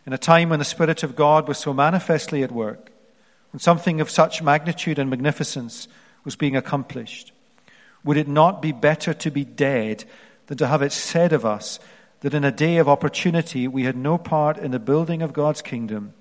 In 0.06 0.12
a 0.12 0.18
time 0.18 0.48
when 0.48 0.58
the 0.58 0.64
Spirit 0.64 1.02
of 1.02 1.14
God 1.14 1.46
was 1.46 1.58
so 1.58 1.72
manifestly 1.72 2.42
at 2.42 2.50
work, 2.50 2.90
when 3.52 3.60
something 3.60 4.00
of 4.00 4.10
such 4.10 4.42
magnitude 4.42 4.98
and 4.98 5.10
magnificence 5.10 5.86
was 6.24 6.34
being 6.34 6.56
accomplished, 6.56 7.32
would 8.02 8.16
it 8.16 8.26
not 8.26 8.62
be 8.62 8.72
better 8.72 9.14
to 9.14 9.30
be 9.30 9.44
dead 9.44 10.04
than 10.46 10.58
to 10.58 10.66
have 10.66 10.82
it 10.82 10.92
said 10.92 11.32
of 11.32 11.44
us 11.44 11.78
that 12.22 12.34
in 12.34 12.44
a 12.44 12.52
day 12.52 12.78
of 12.78 12.88
opportunity 12.88 13.68
we 13.68 13.84
had 13.84 13.96
no 13.96 14.16
part 14.16 14.56
in 14.56 14.70
the 14.70 14.78
building 14.78 15.22
of 15.22 15.32
God's 15.32 15.60
kingdom, 15.60 16.14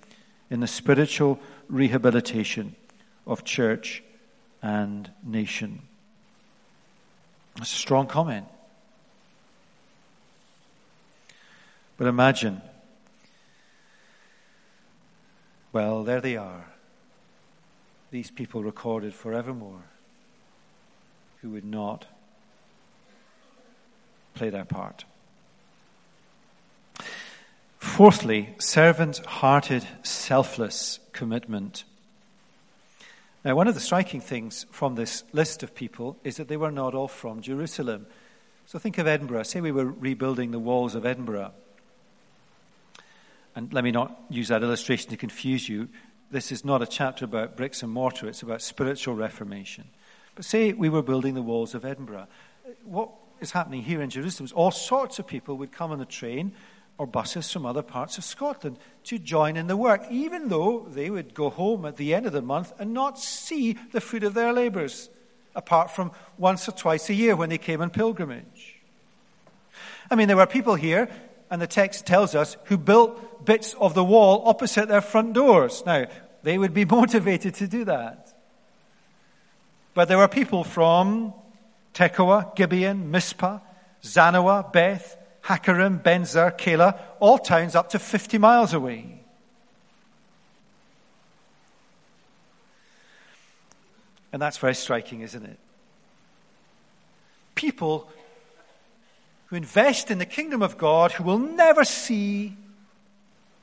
in 0.49 0.59
the 0.59 0.67
spiritual 0.67 1.39
rehabilitation 1.69 2.75
of 3.25 3.43
church 3.43 4.03
and 4.61 5.09
nation? 5.23 5.83
That's 7.55 7.71
a 7.71 7.75
strong 7.75 8.07
comment. 8.07 8.47
But 11.97 12.07
imagine, 12.07 12.61
well, 15.71 16.03
there 16.03 16.19
they 16.19 16.35
are. 16.35 16.65
These 18.09 18.31
people 18.31 18.63
recorded 18.63 19.13
forevermore 19.13 19.83
who 21.41 21.51
would 21.51 21.65
not 21.65 22.07
play 24.33 24.49
their 24.49 24.65
part. 24.65 25.05
Fourthly, 27.81 28.53
servant 28.59 29.25
hearted, 29.25 29.85
selfless 30.03 30.99
commitment. 31.13 31.83
Now, 33.43 33.55
one 33.55 33.67
of 33.67 33.73
the 33.73 33.79
striking 33.79 34.21
things 34.21 34.67
from 34.69 34.93
this 34.93 35.23
list 35.33 35.63
of 35.63 35.73
people 35.73 36.15
is 36.23 36.37
that 36.37 36.47
they 36.47 36.57
were 36.57 36.69
not 36.69 36.93
all 36.93 37.07
from 37.07 37.41
Jerusalem. 37.41 38.05
So 38.67 38.77
think 38.77 38.99
of 38.99 39.07
Edinburgh. 39.07 39.43
Say 39.43 39.61
we 39.61 39.71
were 39.71 39.87
rebuilding 39.87 40.51
the 40.51 40.59
walls 40.59 40.93
of 40.93 41.07
Edinburgh. 41.07 41.53
And 43.55 43.73
let 43.73 43.83
me 43.83 43.91
not 43.91 44.15
use 44.29 44.49
that 44.49 44.61
illustration 44.61 45.09
to 45.09 45.17
confuse 45.17 45.67
you. 45.67 45.89
This 46.29 46.51
is 46.51 46.63
not 46.63 46.83
a 46.83 46.87
chapter 46.87 47.25
about 47.25 47.57
bricks 47.57 47.81
and 47.81 47.91
mortar, 47.91 48.27
it's 48.27 48.43
about 48.43 48.61
spiritual 48.61 49.15
reformation. 49.15 49.85
But 50.35 50.45
say 50.45 50.71
we 50.73 50.89
were 50.89 51.01
building 51.01 51.33
the 51.33 51.41
walls 51.41 51.73
of 51.73 51.83
Edinburgh. 51.83 52.27
What 52.85 53.09
is 53.39 53.51
happening 53.51 53.81
here 53.81 54.03
in 54.03 54.11
Jerusalem 54.11 54.45
is 54.45 54.51
all 54.51 54.69
sorts 54.69 55.17
of 55.17 55.25
people 55.25 55.57
would 55.57 55.71
come 55.71 55.91
on 55.91 55.97
the 55.97 56.05
train 56.05 56.53
or 57.01 57.07
buses 57.07 57.51
from 57.51 57.65
other 57.65 57.81
parts 57.81 58.19
of 58.19 58.23
Scotland 58.23 58.77
to 59.03 59.17
join 59.17 59.57
in 59.57 59.65
the 59.65 59.75
work, 59.75 60.03
even 60.11 60.49
though 60.49 60.85
they 60.87 61.09
would 61.09 61.33
go 61.33 61.49
home 61.49 61.83
at 61.83 61.97
the 61.97 62.13
end 62.13 62.27
of 62.27 62.31
the 62.31 62.43
month 62.43 62.71
and 62.77 62.93
not 62.93 63.17
see 63.17 63.75
the 63.91 63.99
fruit 63.99 64.23
of 64.23 64.35
their 64.35 64.53
labours, 64.53 65.09
apart 65.55 65.89
from 65.89 66.11
once 66.37 66.69
or 66.69 66.73
twice 66.73 67.09
a 67.09 67.15
year 67.15 67.35
when 67.35 67.49
they 67.49 67.57
came 67.57 67.81
on 67.81 67.89
pilgrimage. 67.89 68.75
I 70.11 70.15
mean, 70.15 70.27
there 70.27 70.37
were 70.37 70.45
people 70.45 70.75
here, 70.75 71.09
and 71.49 71.59
the 71.59 71.65
text 71.65 72.05
tells 72.05 72.35
us, 72.35 72.55
who 72.65 72.77
built 72.77 73.45
bits 73.45 73.73
of 73.79 73.95
the 73.95 74.03
wall 74.03 74.43
opposite 74.45 74.87
their 74.87 75.01
front 75.01 75.33
doors. 75.33 75.81
Now, 75.87 76.05
they 76.43 76.59
would 76.59 76.75
be 76.75 76.85
motivated 76.99 77.55
to 77.55 77.67
do 77.67 77.83
that. 77.85 78.31
But 79.95 80.07
there 80.07 80.19
were 80.19 80.27
people 80.27 80.63
from 80.63 81.33
Tekoa, 81.95 82.55
Gibeon, 82.55 83.09
Mizpah, 83.09 83.57
Zanoah, 84.03 84.71
Beth, 84.71 85.17
Hakkerem, 85.43 86.01
Beth-zur, 86.01 86.51
Keilah, 86.51 86.99
all 87.19 87.37
towns 87.37 87.75
up 87.75 87.89
to 87.89 87.99
50 87.99 88.37
miles 88.37 88.73
away. 88.73 89.21
And 94.33 94.41
that's 94.41 94.57
very 94.57 94.75
striking, 94.75 95.21
isn't 95.21 95.43
it? 95.45 95.59
People 97.55 98.09
who 99.47 99.55
invest 99.55 100.09
in 100.09 100.19
the 100.19 100.25
kingdom 100.25 100.61
of 100.61 100.77
God 100.77 101.11
who 101.11 101.23
will 101.23 101.37
never 101.37 101.83
see 101.83 102.55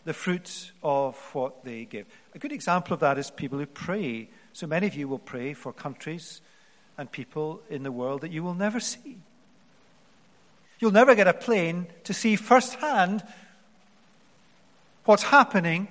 the 0.04 0.12
fruits 0.12 0.72
of 0.82 1.16
what 1.32 1.64
they 1.64 1.84
give. 1.84 2.06
A 2.34 2.38
good 2.38 2.52
example 2.52 2.94
of 2.94 3.00
that 3.00 3.18
is 3.18 3.30
people 3.30 3.58
who 3.58 3.66
pray 3.66 4.28
so 4.52 4.66
many 4.66 4.88
of 4.88 4.94
you 4.96 5.06
will 5.06 5.20
pray 5.20 5.54
for 5.54 5.72
countries 5.72 6.40
and 6.96 7.10
people 7.12 7.62
in 7.70 7.84
the 7.84 7.92
world 7.92 8.22
that 8.22 8.32
you 8.32 8.42
will 8.42 8.54
never 8.54 8.80
see. 8.80 9.18
You'll 10.78 10.92
never 10.92 11.14
get 11.14 11.26
a 11.26 11.34
plane 11.34 11.86
to 12.04 12.14
see 12.14 12.36
firsthand 12.36 13.24
what's 15.04 15.24
happening, 15.24 15.88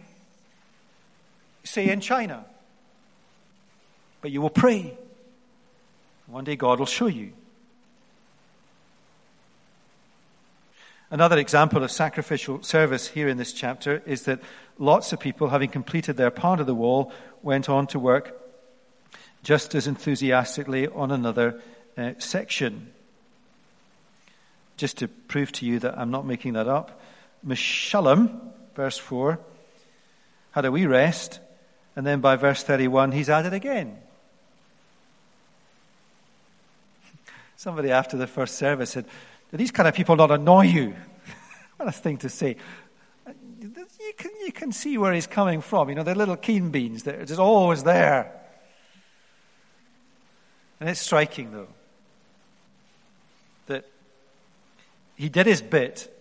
say, 1.64 1.90
in 1.90 2.00
China. 2.00 2.46
But 4.22 4.32
you 4.32 4.42
will 4.42 4.50
pray. 4.50 4.98
One 6.28 6.44
day 6.44 6.56
God 6.56 6.80
will 6.80 6.86
show 6.86 7.08
you. 7.08 7.34
Another 11.10 11.38
example 11.38 11.84
of 11.84 11.92
sacrificial 11.92 12.64
service 12.64 13.08
here 13.08 13.30
in 13.30 13.38
this 13.38 13.54
chapter 13.54 14.02
is 14.06 14.24
that 14.24 14.42
lots 14.78 15.14
of 15.14 15.20
people, 15.20 15.50
having 15.50 15.70
completed 15.70 16.18
their 16.18 16.32
part 16.32 16.60
of 16.60 16.68
the 16.68 16.76
wall, 16.76 17.14
went 17.42 17.70
on 17.70 17.88
to 17.88 18.00
work 18.00 18.38
just 19.42 19.74
as 19.74 19.88
enthusiastically 19.88 20.88
on 20.88 21.12
another 21.12 21.62
uh, 21.98 22.12
section. 22.18 22.92
Just 24.78 25.00
to 25.00 25.08
prove 25.08 25.52
to 25.54 25.66
you 25.66 25.80
that 25.80 25.98
I'm 25.98 26.12
not 26.12 26.26
making 26.26 26.54
that 26.54 26.68
up, 26.68 27.02
Meshullam, 27.46 28.40
verse 28.76 28.98
4, 28.98 29.40
had 30.52 30.66
a 30.66 30.72
wee 30.72 30.86
rest, 30.86 31.40
and 31.96 32.06
then 32.06 32.22
by 32.22 32.36
verse 32.36 32.64
31, 32.64 33.12
he's 33.12 33.30
at 33.30 33.46
it 33.46 33.54
again. 33.54 33.98
Somebody 37.56 37.92
after 37.92 38.18
the 38.18 38.28
first 38.28 38.56
service 38.56 38.92
said, 38.92 39.06
Do 39.52 39.58
these 39.58 39.72
kind 39.72 39.88
of 39.88 39.96
people 39.96 40.16
not 40.16 40.32
annoy 40.32 40.66
you? 40.66 40.96
what 41.78 41.90
a 41.90 41.92
thing 41.92 42.18
to 42.18 42.30
say. 42.30 42.58
You 43.60 44.14
can, 44.16 44.32
you 44.46 44.52
can 44.52 44.72
see 44.72 44.98
where 44.98 45.14
he's 45.14 45.28
coming 45.28 45.62
from. 45.62 45.90
You 45.90 45.96
know, 45.96 46.04
they're 46.04 46.16
little 46.16 46.38
keen 46.38 46.70
beans 46.70 47.04
that 47.04 47.16
are 47.16 47.26
just 47.26 47.40
always 47.40 47.84
there. 47.84 48.32
And 50.80 50.90
it's 50.90 51.00
striking, 51.00 51.52
though, 51.52 51.68
that 53.66 53.86
he 55.18 55.30
did 55.30 55.48
his 55.48 55.62
bit 55.62 56.14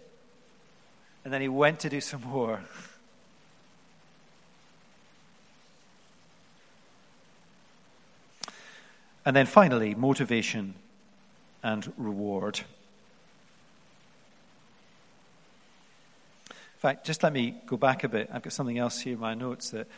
and 1.24 1.32
then 1.32 1.40
he 1.40 1.48
went 1.48 1.80
to 1.80 1.88
do 1.88 2.00
some 2.00 2.22
more. 2.22 2.60
And 9.24 9.34
then 9.34 9.46
finally, 9.46 9.94
motivation 9.96 10.74
and 11.62 11.92
reward. 11.96 12.60
In 16.50 16.54
fact, 16.78 17.04
just 17.04 17.24
let 17.24 17.32
me 17.32 17.56
go 17.66 17.76
back 17.76 18.04
a 18.04 18.08
bit. 18.08 18.30
I've 18.32 18.42
got 18.42 18.52
something 18.52 18.78
else 18.78 19.00
here 19.00 19.14
in 19.14 19.18
my 19.18 19.34
notes 19.34 19.70
that 19.70 19.88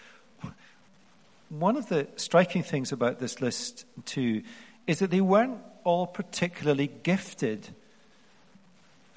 one 1.51 1.77
of 1.77 1.91
the 1.91 2.09
striking 2.17 2.63
things 2.63 2.91
about 2.91 3.19
this 3.19 3.43
list, 3.43 3.85
too, 4.07 4.43
is 4.87 5.01
that 5.01 5.11
they 5.11 5.21
weren't 5.21 5.59
all 5.85 6.07
particularly 6.07 6.87
gifted 6.87 7.69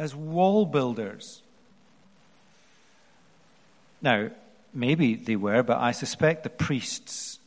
as 0.01 0.15
wall 0.15 0.65
builders. 0.65 1.43
Now, 4.01 4.31
maybe 4.73 5.13
they 5.13 5.35
were, 5.35 5.61
but 5.61 5.77
I 5.77 5.91
suspect 5.91 6.43
the 6.43 6.49
priests 6.49 7.37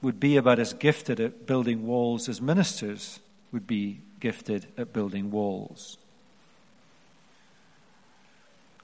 would 0.00 0.18
be 0.18 0.38
about 0.38 0.58
as 0.58 0.72
gifted 0.72 1.20
at 1.20 1.46
building 1.46 1.86
walls 1.86 2.30
as 2.30 2.40
ministers 2.40 3.20
would 3.52 3.66
be 3.66 4.00
gifted 4.20 4.68
at 4.78 4.94
building 4.94 5.30
walls. 5.30 5.98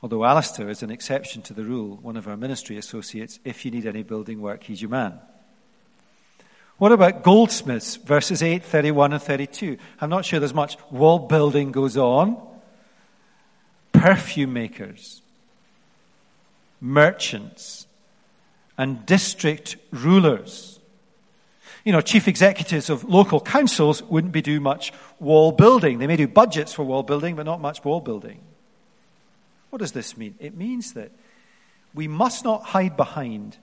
Although 0.03 0.27
Alistair 0.27 0.69
is 0.69 0.83
an 0.83 0.91
exception 0.91 1.41
to 1.43 1.55
the 1.55 1.65
rule, 1.65 1.99
one 2.03 2.19
of 2.19 2.29
our 2.29 2.37
ministry 2.37 2.77
associates, 2.77 3.39
if 3.43 3.65
you 3.65 3.71
need 3.71 3.87
any 3.87 4.03
building 4.03 4.43
work, 4.43 4.65
he's 4.65 4.83
your 4.83 4.91
man. 4.91 5.19
What 6.77 6.93
about 6.93 7.23
goldsmiths, 7.23 7.97
verses 7.97 8.43
8, 8.43 8.63
31, 8.63 9.15
and 9.15 9.23
32? 9.23 9.79
I'm 9.99 10.11
not 10.11 10.27
sure 10.27 10.41
there's 10.41 10.53
much 10.53 10.77
wall 10.91 11.21
building 11.21 11.73
goes 11.73 11.97
on. 11.97 12.56
Perfume 13.99 14.53
makers, 14.53 15.23
merchants, 16.81 17.87
and 18.77 19.05
district 19.07 19.77
rulers. 19.91 20.79
You 21.85 21.93
know, 21.93 22.01
chief 22.01 22.27
executives 22.29 22.91
of 22.91 23.05
local 23.05 23.41
councils 23.41 24.03
wouldn't 24.03 24.33
be 24.33 24.43
do 24.43 24.61
much 24.61 24.93
wall 25.21 25.53
building. 25.53 25.99
They 25.99 26.07
may 26.07 26.17
do 26.17 26.27
budgets 26.27 26.73
for 26.73 26.85
wall 26.85 27.03
building, 27.03 27.37
but 27.37 27.47
not 27.47 27.61
much 27.61 27.85
wall 27.85 28.01
building. 28.01 28.41
What 29.71 29.79
does 29.79 29.93
this 29.93 30.17
mean? 30.17 30.35
It 30.41 30.57
means 30.57 30.95
that 30.95 31.13
we 31.95 32.09
must 32.09 32.45
not 32.45 32.65
hide 32.65 32.97
behind 32.97 33.57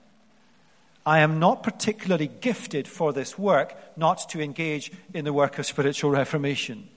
I 1.06 1.20
am 1.20 1.38
not 1.38 1.62
particularly 1.62 2.28
gifted 2.40 2.88
for 2.88 3.12
this 3.12 3.38
work, 3.38 3.76
not 3.96 4.30
to 4.30 4.40
engage 4.40 4.90
in 5.12 5.24
the 5.24 5.32
work 5.32 5.58
of 5.58 5.66
spiritual 5.66 6.10
reformation. 6.10 6.88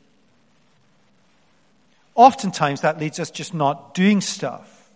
Oftentimes 2.18 2.82
that 2.82 3.00
leads 3.00 3.20
us 3.20 3.32
just 3.32 3.54
not 3.54 3.94
doing 3.94 4.20
stuff. 4.20 4.90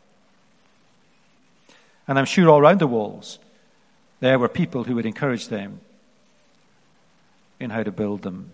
And 2.07 2.19
I'm 2.19 2.26
sure 2.26 2.49
all 2.49 2.59
around 2.59 2.80
the 2.80 2.88
walls 2.88 3.39
there 4.19 4.38
were 4.38 4.49
people 4.49 4.84
who 4.84 4.95
would 4.95 5.05
encourage 5.05 5.47
them 5.47 5.80
in 7.59 7.69
how 7.69 7.84
to 7.84 7.91
build 7.91 8.24
them. 8.24 8.51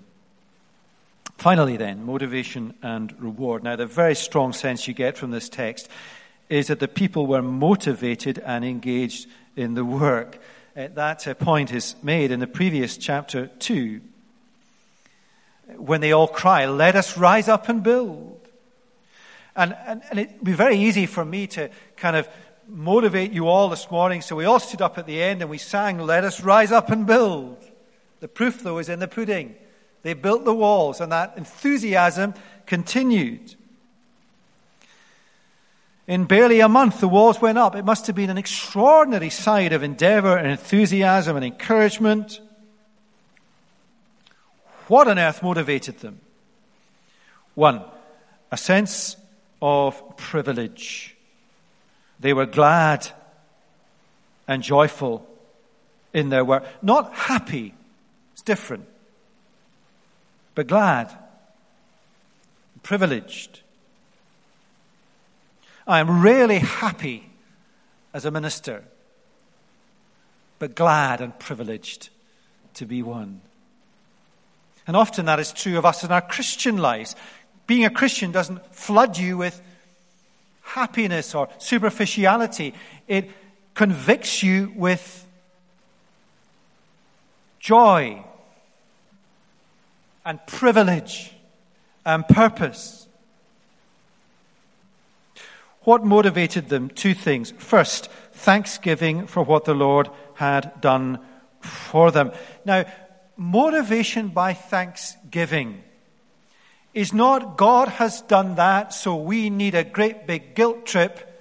Finally, 1.37 1.77
then, 1.77 2.05
motivation 2.05 2.73
and 2.81 3.13
reward. 3.21 3.63
Now, 3.63 3.75
the 3.75 3.85
very 3.85 4.15
strong 4.15 4.53
sense 4.53 4.87
you 4.87 4.93
get 4.93 5.17
from 5.17 5.31
this 5.31 5.49
text 5.49 5.87
is 6.49 6.67
that 6.67 6.79
the 6.79 6.87
people 6.87 7.25
were 7.27 7.41
motivated 7.41 8.39
and 8.39 8.63
engaged 8.63 9.27
in 9.55 9.73
the 9.73 9.85
work. 9.85 10.39
Uh, 10.75 10.87
that 10.93 11.27
uh, 11.27 11.33
point 11.33 11.73
is 11.73 11.95
made 12.03 12.31
in 12.31 12.39
the 12.39 12.47
previous 12.47 12.97
chapter 12.97 13.47
2 13.47 14.01
when 15.75 16.01
they 16.01 16.11
all 16.11 16.27
cry, 16.27 16.65
Let 16.65 16.95
us 16.95 17.17
rise 17.17 17.47
up 17.47 17.67
and 17.69 17.83
build. 17.83 18.46
And, 19.57 19.75
and, 19.87 20.03
and 20.11 20.19
it'd 20.19 20.43
be 20.43 20.53
very 20.53 20.77
easy 20.77 21.07
for 21.07 21.25
me 21.25 21.47
to 21.47 21.69
kind 21.97 22.15
of 22.15 22.29
motivate 22.69 23.31
you 23.31 23.47
all 23.47 23.69
this 23.69 23.89
morning. 23.89 24.21
So 24.21 24.35
we 24.35 24.45
all 24.45 24.59
stood 24.59 24.83
up 24.83 24.99
at 24.99 25.07
the 25.07 25.21
end 25.21 25.41
and 25.41 25.49
we 25.49 25.57
sang, 25.57 25.99
Let 25.99 26.23
us 26.23 26.41
rise 26.41 26.71
up 26.71 26.91
and 26.91 27.07
build. 27.07 27.57
The 28.19 28.27
proof, 28.27 28.61
though, 28.61 28.77
is 28.77 28.87
in 28.87 28.99
the 28.99 29.07
pudding. 29.07 29.55
They 30.03 30.13
built 30.13 30.45
the 30.45 30.53
walls, 30.53 31.01
and 31.01 31.11
that 31.11 31.33
enthusiasm 31.37 32.35
continued. 32.67 33.55
In 36.07 36.25
barely 36.25 36.61
a 36.61 36.69
month, 36.69 36.99
the 36.99 37.07
walls 37.07 37.41
went 37.41 37.57
up. 37.57 37.75
It 37.75 37.83
must 37.83 38.07
have 38.07 38.15
been 38.15 38.29
an 38.29 38.37
extraordinary 38.37 39.29
sight 39.29 39.73
of 39.73 39.83
endeavor 39.83 40.37
and 40.37 40.47
enthusiasm 40.47 41.35
and 41.35 41.43
encouragement. 41.43 42.39
What 44.87 45.07
on 45.07 45.19
earth 45.19 45.43
motivated 45.43 45.99
them? 45.99 46.21
One, 47.55 47.83
a 48.51 48.57
sense 48.57 49.17
of 49.61 50.17
privilege. 50.17 51.15
They 52.19 52.33
were 52.33 52.45
glad 52.45 53.07
and 54.47 54.63
joyful 54.63 55.27
in 56.13 56.29
their 56.29 56.45
work. 56.45 56.65
Not 56.81 57.13
happy, 57.13 57.73
it's 58.33 58.41
different, 58.41 58.85
but 60.55 60.67
glad, 60.67 61.15
privileged. 62.83 63.61
I 65.85 65.99
am 65.99 66.21
really 66.21 66.59
happy 66.59 67.29
as 68.13 68.25
a 68.25 68.31
minister, 68.31 68.83
but 70.59 70.75
glad 70.75 71.21
and 71.21 71.37
privileged 71.37 72.09
to 72.75 72.85
be 72.85 73.01
one. 73.03 73.41
And 74.87 74.95
often 74.95 75.25
that 75.25 75.39
is 75.39 75.51
true 75.51 75.77
of 75.77 75.85
us 75.85 76.03
in 76.03 76.11
our 76.11 76.21
Christian 76.21 76.77
lives. 76.77 77.15
Being 77.67 77.85
a 77.85 77.89
Christian 77.89 78.31
doesn't 78.31 78.73
flood 78.73 79.17
you 79.17 79.37
with 79.37 79.61
happiness 80.61 81.35
or 81.35 81.49
superficiality, 81.59 82.73
it 83.07 83.29
convicts 83.73 84.41
you 84.41 84.71
with 84.75 85.25
joy 87.59 88.23
and 90.25 90.45
privilege 90.47 91.33
and 92.05 92.27
purpose. 92.27 93.07
What 95.81 96.03
motivated 96.03 96.69
them? 96.69 96.89
Two 96.89 97.13
things. 97.13 97.51
First, 97.51 98.09
thanksgiving 98.33 99.27
for 99.27 99.43
what 99.43 99.65
the 99.65 99.73
Lord 99.73 100.09
had 100.33 100.81
done 100.81 101.19
for 101.61 102.11
them. 102.11 102.31
Now, 102.65 102.85
motivation 103.37 104.29
by 104.29 104.53
thanksgiving 104.53 105.83
is 106.97 107.13
not 107.13 107.57
God 107.57 107.89
has 107.89 108.21
done 108.21 108.55
that, 108.55 108.91
so 108.91 109.15
we 109.17 109.51
need 109.51 109.75
a 109.75 109.83
great 109.83 110.25
big 110.25 110.55
guilt 110.55 110.87
trip. 110.87 111.31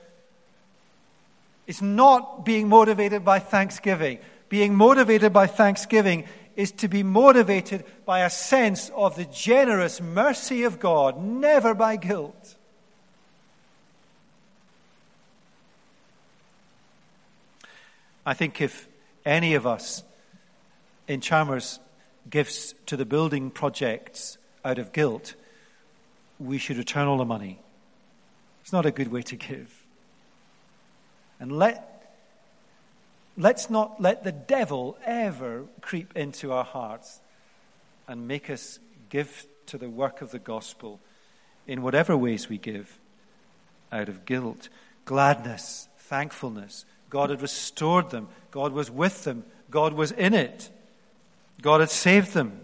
It's 1.66 1.80
not 1.80 2.44
being 2.44 2.68
motivated 2.68 3.24
by 3.24 3.38
thanksgiving. 3.38 4.18
Being 4.50 4.74
motivated 4.74 5.32
by 5.32 5.46
thanksgiving 5.46 6.24
is 6.56 6.72
to 6.72 6.88
be 6.88 7.02
motivated 7.02 7.86
by 8.04 8.20
a 8.20 8.28
sense 8.28 8.90
of 8.90 9.16
the 9.16 9.24
generous 9.24 9.98
mercy 9.98 10.64
of 10.64 10.78
God, 10.78 11.18
never 11.18 11.72
by 11.72 11.96
guilt. 11.96 12.54
I 18.26 18.34
think 18.34 18.60
if 18.60 18.86
any 19.24 19.54
of 19.54 19.66
us 19.66 20.04
in 21.08 21.22
Chalmers 21.22 21.80
gives 22.28 22.74
to 22.84 22.98
the 22.98 23.06
building 23.06 23.50
projects 23.50 24.36
out 24.62 24.78
of 24.78 24.92
guilt, 24.92 25.34
we 26.38 26.58
should 26.58 26.76
return 26.76 27.06
all 27.06 27.18
the 27.18 27.24
money. 27.24 27.60
It's 28.62 28.72
not 28.72 28.86
a 28.86 28.90
good 28.90 29.08
way 29.08 29.22
to 29.22 29.36
give. 29.36 29.86
And 31.38 31.52
let, 31.52 32.16
let's 33.36 33.70
not 33.70 34.00
let 34.00 34.24
the 34.24 34.32
devil 34.32 34.96
ever 35.04 35.64
creep 35.80 36.16
into 36.16 36.52
our 36.52 36.64
hearts 36.64 37.20
and 38.08 38.26
make 38.26 38.50
us 38.50 38.78
give 39.08 39.46
to 39.66 39.78
the 39.78 39.88
work 39.88 40.22
of 40.22 40.30
the 40.30 40.38
gospel 40.38 41.00
in 41.66 41.82
whatever 41.82 42.16
ways 42.16 42.48
we 42.48 42.58
give 42.58 42.98
out 43.92 44.08
of 44.08 44.24
guilt, 44.24 44.68
gladness, 45.04 45.88
thankfulness. 45.98 46.84
God 47.10 47.30
had 47.30 47.42
restored 47.42 48.10
them, 48.10 48.28
God 48.50 48.72
was 48.72 48.90
with 48.90 49.24
them, 49.24 49.44
God 49.70 49.92
was 49.92 50.12
in 50.12 50.34
it. 50.34 50.70
God 51.62 51.80
had 51.80 51.90
saved 51.90 52.34
them. 52.34 52.60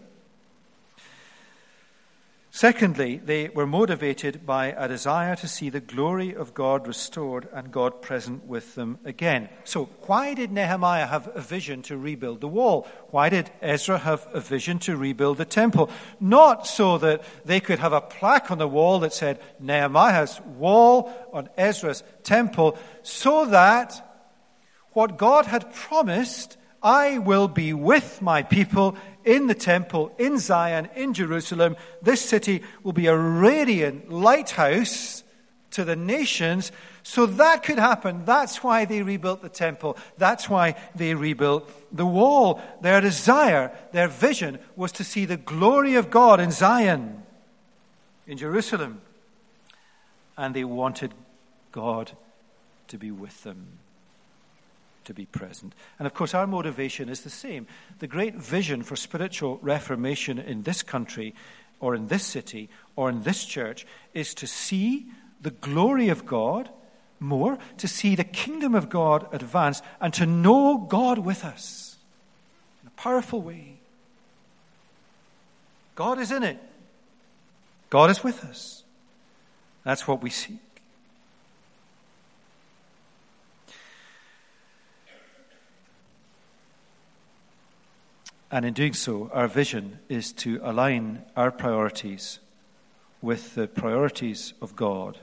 Secondly, 2.55 3.17
they 3.17 3.49
were 3.49 3.67
motivated 3.67 4.45
by 4.45 4.67
a 4.67 4.87
desire 4.87 5.35
to 5.37 5.49
see 5.49 5.71
the 5.71 5.81
glory 5.81 6.35
of 6.37 6.53
God 6.53 6.87
restored 6.87 7.49
and 7.51 7.73
God 7.73 8.03
present 8.03 8.45
with 8.45 8.75
them 8.75 8.99
again. 9.07 9.49
So, 9.65 9.87
why 10.03 10.35
did 10.35 10.53
Nehemiah 10.53 11.07
have 11.07 11.31
a 11.35 11.41
vision 11.41 11.81
to 11.85 11.97
rebuild 11.97 12.43
the 12.43 12.49
wall? 12.49 12.87
Why 13.09 13.31
did 13.31 13.51
Ezra 13.63 13.97
have 13.97 14.29
a 14.35 14.41
vision 14.41 14.79
to 14.81 14.99
rebuild 14.99 15.39
the 15.39 15.47
temple? 15.47 15.89
Not 16.21 16.67
so 16.67 16.99
that 16.99 17.25
they 17.47 17.59
could 17.59 17.79
have 17.79 17.95
a 17.95 18.03
plaque 18.03 18.51
on 18.51 18.59
the 18.59 18.69
wall 18.69 19.01
that 19.01 19.15
said 19.15 19.41
Nehemiah's 19.59 20.39
wall 20.43 21.11
on 21.33 21.49
Ezra's 21.57 22.05
temple, 22.23 22.77
so 23.03 23.47
that 23.47 24.29
what 24.93 25.17
God 25.17 25.47
had 25.47 25.73
promised 25.73 26.59
I 26.83 27.19
will 27.19 27.49
be 27.49 27.73
with 27.73 28.21
my 28.21 28.43
people 28.43 28.97
in 29.25 29.47
the 29.47 29.55
temple, 29.55 30.13
in 30.19 30.39
Zion, 30.39 30.89
in 30.97 31.15
Jerusalem. 31.15 31.77
This 32.03 32.21
city 32.21 32.63
will 32.83 32.93
be 32.93 33.07
a 33.07 33.17
radiant 33.17 34.11
lighthouse 34.11 35.23
to 35.71 35.85
the 35.85 35.97
nations. 35.97 36.73
So 37.03 37.27
that 37.27 37.63
could 37.63 37.79
happen. 37.79 38.25
That's 38.25 38.63
why 38.63 38.85
they 38.85 39.03
rebuilt 39.03 39.43
the 39.43 39.49
temple. 39.49 39.97
That's 40.19 40.49
why 40.49 40.77
they 40.95 41.15
rebuilt 41.15 41.71
the 41.95 42.07
wall. 42.07 42.61
Their 42.81 43.01
desire, 43.01 43.73
their 43.93 44.09
vision 44.09 44.59
was 44.77 44.93
to 44.93 45.05
see 45.05 45.25
the 45.25 45.37
glory 45.37 45.95
of 45.95 46.11
God 46.11 46.41
in 46.41 46.51
Zion, 46.51 47.23
in 48.27 48.39
Jerusalem. 48.39 49.01
And 50.37 50.55
they 50.55 50.65
wanted 50.65 51.15
God 51.71 52.13
to 52.89 52.99
be 52.99 53.11
with 53.11 53.43
them 53.45 53.79
to 55.05 55.15
be 55.15 55.27
present. 55.27 55.75
And 55.99 56.07
of 56.07 56.15
course, 56.15 56.35
our 56.35 56.47
motivation 56.47 57.09
is 57.09 57.23
the 57.23 57.31
same. 57.31 57.67
The 57.99 58.07
great 58.07 58.35
vision 58.35 58.83
for 58.83 58.97
spiritual 58.97 59.59
reformation 59.63 60.39
in 60.39 60.63
this 60.63 60.83
country, 60.83 61.35
or 61.81 61.95
in 61.95 62.09
this 62.09 62.25
city, 62.25 62.69
or 62.97 63.09
in 63.09 63.23
this 63.23 63.45
church 63.45 63.87
is 64.15 64.35
to 64.35 64.47
see 64.47 65.07
the 65.41 65.51
glory 65.51 66.09
of 66.09 66.25
God 66.25 66.69
more, 67.19 67.59
to 67.79 67.89
see 67.89 68.15
the 68.15 68.25
kingdom 68.25 68.75
of 68.75 68.89
God 68.89 69.27
advance, 69.33 69.83
and 70.01 70.13
to 70.15 70.27
know 70.27 70.79
God 70.79 71.19
with 71.19 71.45
us 71.45 71.97
in 72.83 72.89
a 72.89 73.01
powerful 73.01 73.41
way. 73.41 73.79
God 75.95 76.19
is 76.19 76.33
in 76.33 76.43
it, 76.43 76.59
God 77.91 78.11
is 78.11 78.25
with 78.25 78.45
us. 78.45 78.83
That's 79.85 80.07
what 80.07 80.23
we 80.23 80.31
seek. 80.31 80.61
And 88.53 88.67
in 88.67 88.75
doing 88.75 88.93
so, 88.93 89.31
our 89.33 89.49
vision 89.49 89.99
is 90.11 90.31
to 90.35 90.61
align 90.63 91.23
our 91.35 91.51
priorities 91.51 92.39
with 93.23 93.55
the 93.55 93.67
priorities 93.67 94.53
of 94.61 94.77
God, 94.77 95.17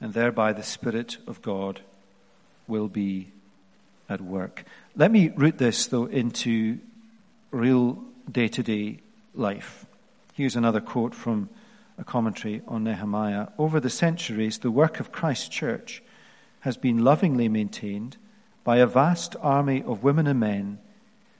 and 0.00 0.12
thereby 0.12 0.52
the 0.52 0.64
Spirit 0.64 1.18
of 1.28 1.40
God 1.42 1.80
will 2.66 2.88
be 2.88 3.28
at 4.08 4.20
work. 4.20 4.64
Let 4.96 5.12
me 5.12 5.28
root 5.28 5.58
this, 5.58 5.86
though, 5.86 6.06
into 6.06 6.80
real 7.52 8.02
day 8.28 8.48
to 8.48 8.64
day 8.64 8.98
life. 9.32 9.86
Here's 10.34 10.56
another 10.56 10.80
quote 10.80 11.14
from 11.14 11.48
a 11.98 12.04
commentary 12.04 12.62
on 12.66 12.82
Nehemiah. 12.82 13.46
Over 13.58 13.78
the 13.78 13.90
centuries, 13.90 14.58
the 14.58 14.72
work 14.72 14.98
of 14.98 15.12
Christ's 15.12 15.48
church 15.48 16.02
has 16.60 16.76
been 16.76 17.04
lovingly 17.04 17.48
maintained 17.48 18.16
by 18.64 18.78
a 18.78 18.86
vast 18.88 19.36
army 19.40 19.84
of 19.84 20.02
women 20.02 20.26
and 20.26 20.40
men 20.40 20.78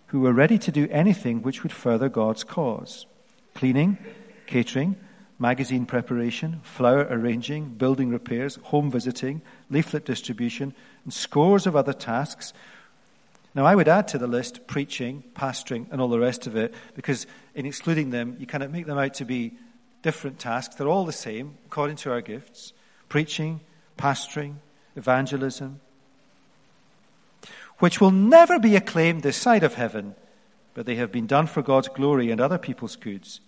who 0.08 0.20
were 0.20 0.32
ready 0.32 0.58
to 0.58 0.72
do 0.72 0.88
anything 0.90 1.42
which 1.42 1.62
would 1.62 1.72
further 1.72 2.08
God's 2.08 2.44
cause. 2.44 3.06
Cleaning, 3.54 3.98
catering, 4.46 4.96
magazine 5.38 5.86
preparation, 5.86 6.60
flower 6.62 7.06
arranging, 7.10 7.70
building 7.70 8.10
repairs, 8.10 8.56
home 8.62 8.90
visiting, 8.90 9.42
leaflet 9.70 10.04
distribution, 10.04 10.74
and 11.04 11.12
scores 11.12 11.66
of 11.66 11.76
other 11.76 11.92
tasks. 11.92 12.52
Now, 13.54 13.64
I 13.64 13.74
would 13.74 13.88
add 13.88 14.08
to 14.08 14.18
the 14.18 14.26
list 14.26 14.66
preaching, 14.66 15.24
pastoring, 15.34 15.86
and 15.90 16.00
all 16.00 16.08
the 16.08 16.18
rest 16.18 16.46
of 16.46 16.56
it, 16.56 16.74
because 16.94 17.26
in 17.54 17.66
excluding 17.66 18.10
them, 18.10 18.36
you 18.38 18.46
kind 18.46 18.62
of 18.62 18.70
make 18.70 18.86
them 18.86 18.98
out 18.98 19.14
to 19.14 19.24
be 19.24 19.54
different 20.02 20.38
tasks. 20.38 20.74
They're 20.74 20.88
all 20.88 21.06
the 21.06 21.12
same 21.12 21.56
according 21.66 21.96
to 21.96 22.12
our 22.12 22.20
gifts. 22.20 22.72
Preaching, 23.08 23.60
pastoring, 23.98 24.56
evangelism, 24.94 25.80
which 27.78 28.00
will 28.00 28.10
never 28.10 28.58
be 28.58 28.76
acclaimed 28.76 29.22
this 29.22 29.36
side 29.36 29.62
of 29.62 29.74
heaven, 29.74 30.14
but 30.74 30.86
they 30.86 30.96
have 30.96 31.12
been 31.12 31.26
done 31.26 31.46
for 31.46 31.62
God's 31.62 31.88
glory 31.88 32.30
and 32.30 32.40
other 32.40 32.58
people's 32.58 32.96
goods, 32.96 33.40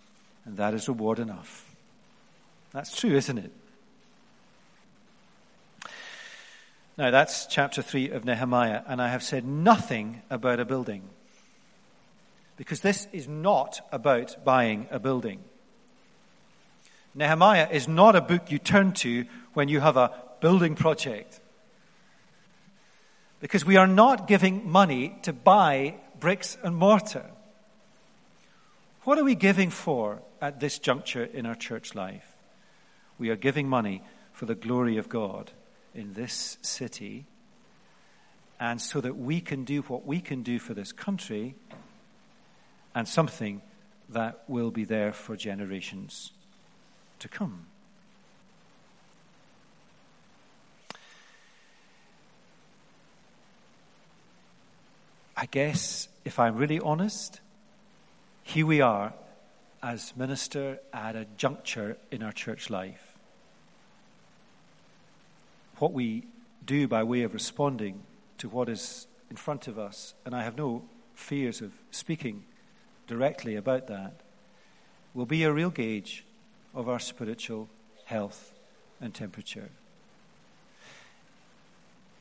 and 0.45 0.57
that 0.57 0.75
is 0.75 0.89
reward 0.89 1.19
enough. 1.19 1.65
That's 2.73 2.99
true, 2.99 3.15
isn't 3.17 3.39
it? 3.39 3.53
Now, 6.99 7.11
that's 7.11 7.47
chapter 7.47 7.81
3 7.81 8.11
of 8.11 8.25
Nehemiah, 8.25 8.83
and 8.87 9.01
I 9.01 9.09
have 9.09 9.23
said 9.23 9.47
nothing 9.47 10.23
about 10.31 10.59
a 10.59 10.65
building. 10.65 11.03
Because 12.57 12.81
this 12.81 13.07
is 13.13 13.29
not 13.29 13.81
about 13.93 14.45
buying 14.45 14.89
a 14.91 14.99
building. 14.99 15.39
Nehemiah 17.15 17.69
is 17.71 17.87
not 17.87 18.17
a 18.17 18.21
book 18.21 18.51
you 18.51 18.59
turn 18.59 18.93
to 18.95 19.27
when 19.55 19.69
you 19.69 19.79
have 19.79 19.97
a 19.97 20.13
building 20.41 20.75
project. 20.75 21.41
Because 23.41 23.65
we 23.65 23.77
are 23.77 23.87
not 23.87 24.27
giving 24.27 24.69
money 24.69 25.17
to 25.23 25.33
buy 25.33 25.95
bricks 26.19 26.57
and 26.63 26.75
mortar. 26.75 27.27
What 29.05 29.19
are 29.19 29.25
we 29.25 29.35
giving 29.35 29.71
for 29.71 30.23
at 30.41 30.61
this 30.61 30.79
juncture 30.79 31.25
in 31.25 31.47
our 31.47 31.55
church 31.55 31.95
life? 31.95 32.35
We 33.19 33.31
are 33.31 33.37
giving 33.37 33.69
money 33.69 34.03
for 34.33 34.47
the 34.47 34.55
glory 34.55 34.99
of 34.99 35.09
God 35.09 35.53
in 35.95 36.15
this 36.15 36.59
city, 36.63 37.27
and 38.61 38.81
so 38.81 39.01
that 39.01 39.17
we 39.17 39.41
can 39.41 39.65
do 39.65 39.83
what 39.83 40.05
we 40.05 40.21
can 40.21 40.43
do 40.43 40.59
for 40.59 40.75
this 40.75 40.93
country 40.93 41.55
and 42.95 43.09
something 43.09 43.63
that 44.09 44.43
will 44.49 44.71
be 44.71 44.85
there 44.85 45.13
for 45.13 45.37
generations 45.37 46.33
to 47.21 47.29
come. 47.29 47.67
I 55.41 55.47
guess, 55.47 56.09
if 56.25 56.41
I'm 56.41 56.57
really 56.57 56.81
honest, 56.81 57.41
here 58.43 58.67
we 58.67 58.81
are 58.81 59.13
as 59.81 60.13
minister 60.17 60.81
at 60.93 61.15
a 61.15 61.27
juncture 61.37 61.97
in 62.11 62.25
our 62.25 62.33
church 62.33 62.69
life 62.69 63.09
what 65.79 65.93
we 65.93 66.25
do 66.67 66.89
by 66.89 67.05
way 67.05 67.23
of 67.23 67.33
responding 67.33 68.03
to 68.39 68.49
what 68.49 68.69
is 68.69 69.07
in 69.31 69.37
front 69.37 69.69
of 69.69 69.79
us, 69.79 70.15
and 70.25 70.35
I 70.35 70.43
have 70.43 70.57
no 70.57 70.83
fears 71.15 71.61
of 71.61 71.71
speaking 71.93 72.43
directly 73.07 73.55
about 73.55 73.87
that, 73.87 74.15
will 75.15 75.25
be 75.25 75.45
a 75.45 75.53
real 75.53 75.71
gauge 75.71 76.25
of 76.75 76.89
our 76.89 76.99
spiritual 76.99 77.69
health 78.07 78.55
and 79.01 79.15
temperature. 79.15 79.71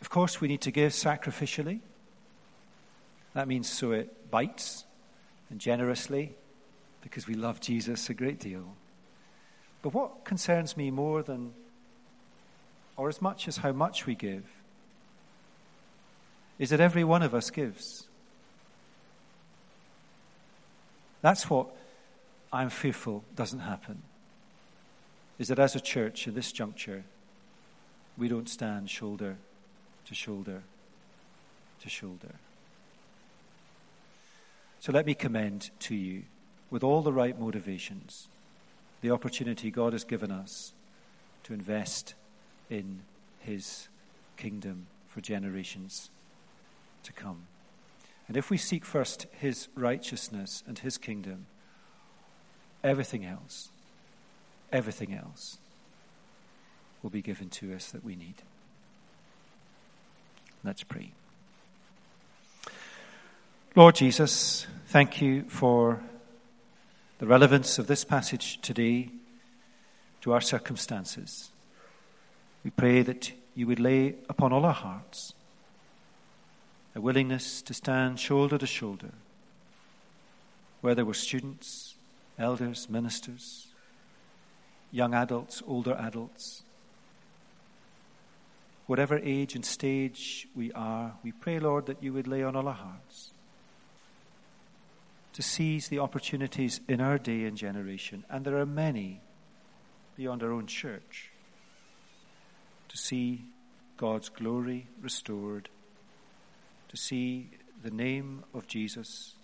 Of 0.02 0.12
course, 0.12 0.40
we 0.40 0.48
need 0.48 0.62
to 0.62 0.72
give 0.72 0.92
sacrificially. 0.92 1.80
That 3.38 3.48
means 3.48 3.70
so 3.70 3.92
it 3.92 4.32
bites 4.32 4.84
and 5.52 5.60
generously 5.62 6.34
because 7.02 7.28
we 7.28 7.36
love 7.36 7.62
Jesus 7.62 8.10
a 8.10 8.16
great 8.16 8.40
deal. 8.40 8.74
But 9.84 9.94
what 9.94 10.26
concerns 10.26 10.76
me 10.76 10.90
more 10.90 11.22
than 11.22 11.54
or 12.96 13.10
as 13.10 13.22
much 13.22 13.48
as 13.48 13.58
how 13.58 13.74
much 13.74 14.08
we 14.08 14.16
give, 14.16 14.44
is 16.58 16.72
that 16.72 16.80
every 16.80 17.04
one 17.04 17.22
of 17.22 17.36
us 17.36 17.52
gives. 17.52 18.08
That's 21.22 21.48
what 21.48 21.68
I'm 22.52 22.72
fearful 22.72 23.24
doesn't 23.36 23.60
happen. 23.60 24.02
Is 25.38 25.50
that 25.50 25.60
as 25.60 25.76
a 25.76 25.80
church 25.80 26.28
in 26.28 26.34
this 26.34 26.52
juncture, 26.52 27.04
we 28.18 28.30
don't 28.30 28.50
stand 28.50 28.90
shoulder 28.90 29.38
to 30.08 30.16
shoulder 30.16 30.64
to 31.82 31.88
shoulder. 31.88 32.34
So 34.80 34.92
let 34.92 35.06
me 35.06 35.14
commend 35.14 35.72
to 35.80 35.96
you, 35.96 36.24
with 36.70 36.84
all 36.84 37.02
the 37.02 37.14
right 37.14 37.38
motivations, 37.40 38.28
the 39.02 39.12
opportunity 39.12 39.72
God 39.72 39.94
has 39.94 40.04
given 40.04 40.32
us 40.32 40.74
to 41.44 41.54
invest 41.54 42.14
in 42.70 43.02
his 43.40 43.88
kingdom 44.38 44.88
for 45.08 45.22
generations 45.22 46.10
to 47.04 47.14
come. 47.14 47.48
And 48.28 48.36
if 48.36 48.50
we 48.50 48.58
seek 48.58 48.84
first 48.84 49.26
his 49.32 49.68
righteousness 49.76 50.64
and 50.68 50.80
his 50.80 50.98
kingdom, 50.98 51.46
everything 52.84 53.26
else, 53.26 53.70
everything 54.72 55.14
else 55.14 55.58
will 57.02 57.10
be 57.10 57.22
given 57.22 57.50
to 57.50 57.74
us 57.74 57.92
that 57.92 58.04
we 58.04 58.16
need. 58.16 58.36
Let's 60.64 60.84
pray. 60.84 61.12
Lord 63.78 63.94
Jesus, 63.94 64.66
thank 64.88 65.22
you 65.22 65.44
for 65.44 66.02
the 67.20 67.28
relevance 67.28 67.78
of 67.78 67.86
this 67.86 68.04
passage 68.04 68.60
today 68.64 69.12
to 70.22 70.34
our 70.34 70.42
circumstances. 70.42 71.52
We 72.64 72.72
pray 72.72 73.04
that 73.04 73.34
you 73.54 73.68
would 73.68 73.80
lay 73.80 74.16
upon 74.30 74.52
all 74.52 74.66
our 74.66 74.74
hearts 74.74 75.36
a 76.96 77.02
willingness 77.02 77.62
to 77.62 77.76
stand 77.76 78.20
shoulder 78.20 78.58
to 78.58 78.66
shoulder, 78.66 79.12
whether 80.82 81.06
we're 81.06 81.14
students, 81.14 81.94
elders, 82.40 82.90
ministers, 82.90 83.68
young 84.92 85.14
adults, 85.14 85.62
older 85.68 85.94
adults. 86.00 86.64
Whatever 88.88 89.20
age 89.20 89.54
and 89.54 89.64
stage 89.64 90.48
we 90.56 90.72
are, 90.72 91.14
we 91.24 91.32
pray, 91.32 91.60
Lord, 91.60 91.86
that 91.86 92.02
you 92.02 92.12
would 92.14 92.28
lay 92.28 92.42
on 92.42 92.56
all 92.56 92.68
our 92.68 92.74
hearts 92.74 93.34
to 95.38 95.44
seize 95.44 95.90
the 95.90 96.00
opportunities 96.00 96.82
in 96.88 97.00
our 97.00 97.20
day 97.20 97.44
and 97.44 97.56
generation. 97.56 98.26
And 98.28 98.44
there 98.44 98.58
are 98.58 98.66
many 98.66 99.22
beyond 100.16 100.42
our 100.42 100.52
own 100.52 100.66
church 100.66 101.30
to 102.90 102.98
see 102.98 103.46
God's 103.98 104.30
glory 104.30 104.88
restored, 105.00 105.70
to 106.90 106.98
see 106.98 107.52
the 107.84 107.92
name 107.92 108.46
of 108.52 108.66
Jesus 108.66 109.36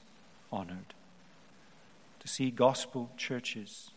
honored, 0.51 0.95
to 2.21 2.27
see 2.27 2.49
gospel 2.49 3.11
churches 3.15 3.91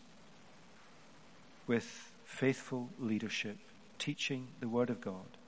with 1.67 2.13
faithful 2.27 2.91
leadership 2.99 3.57
teaching 3.99 4.49
the 4.61 4.69
Word 4.69 4.91
of 4.91 5.01
God. 5.01 5.39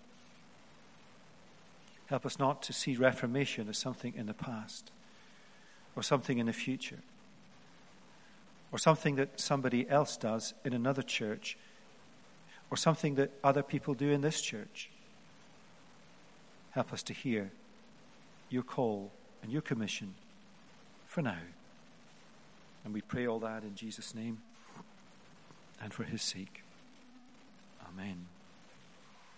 Help 2.06 2.24
us 2.24 2.38
not 2.38 2.62
to 2.62 2.72
see 2.72 2.96
Reformation 2.96 3.68
as 3.68 3.76
something 3.76 4.14
in 4.16 4.24
the 4.24 4.32
past 4.32 4.92
or 5.96 6.02
something 6.02 6.38
in 6.38 6.46
the 6.46 6.52
future 6.52 7.00
or 8.70 8.78
something 8.78 9.16
that 9.16 9.40
somebody 9.40 9.88
else 9.88 10.16
does 10.16 10.54
in 10.64 10.72
another 10.72 11.02
church 11.02 11.56
or 12.70 12.76
something 12.76 13.14
that 13.14 13.30
other 13.42 13.62
people 13.62 13.94
do 13.94 14.10
in 14.10 14.20
this 14.20 14.40
church. 14.40 14.90
Help 16.72 16.92
us 16.92 17.02
to 17.02 17.14
hear 17.14 17.50
your 18.50 18.62
call 18.62 19.10
and 19.42 19.50
your 19.50 19.62
commission 19.62 20.14
for 21.06 21.22
now. 21.22 21.38
And 22.84 22.92
we 22.92 23.00
pray 23.00 23.26
all 23.26 23.40
that 23.40 23.62
in 23.62 23.74
Jesus' 23.74 24.14
name 24.14 24.38
and 25.82 25.92
for 25.92 26.04
his 26.04 26.22
sake. 26.22 26.62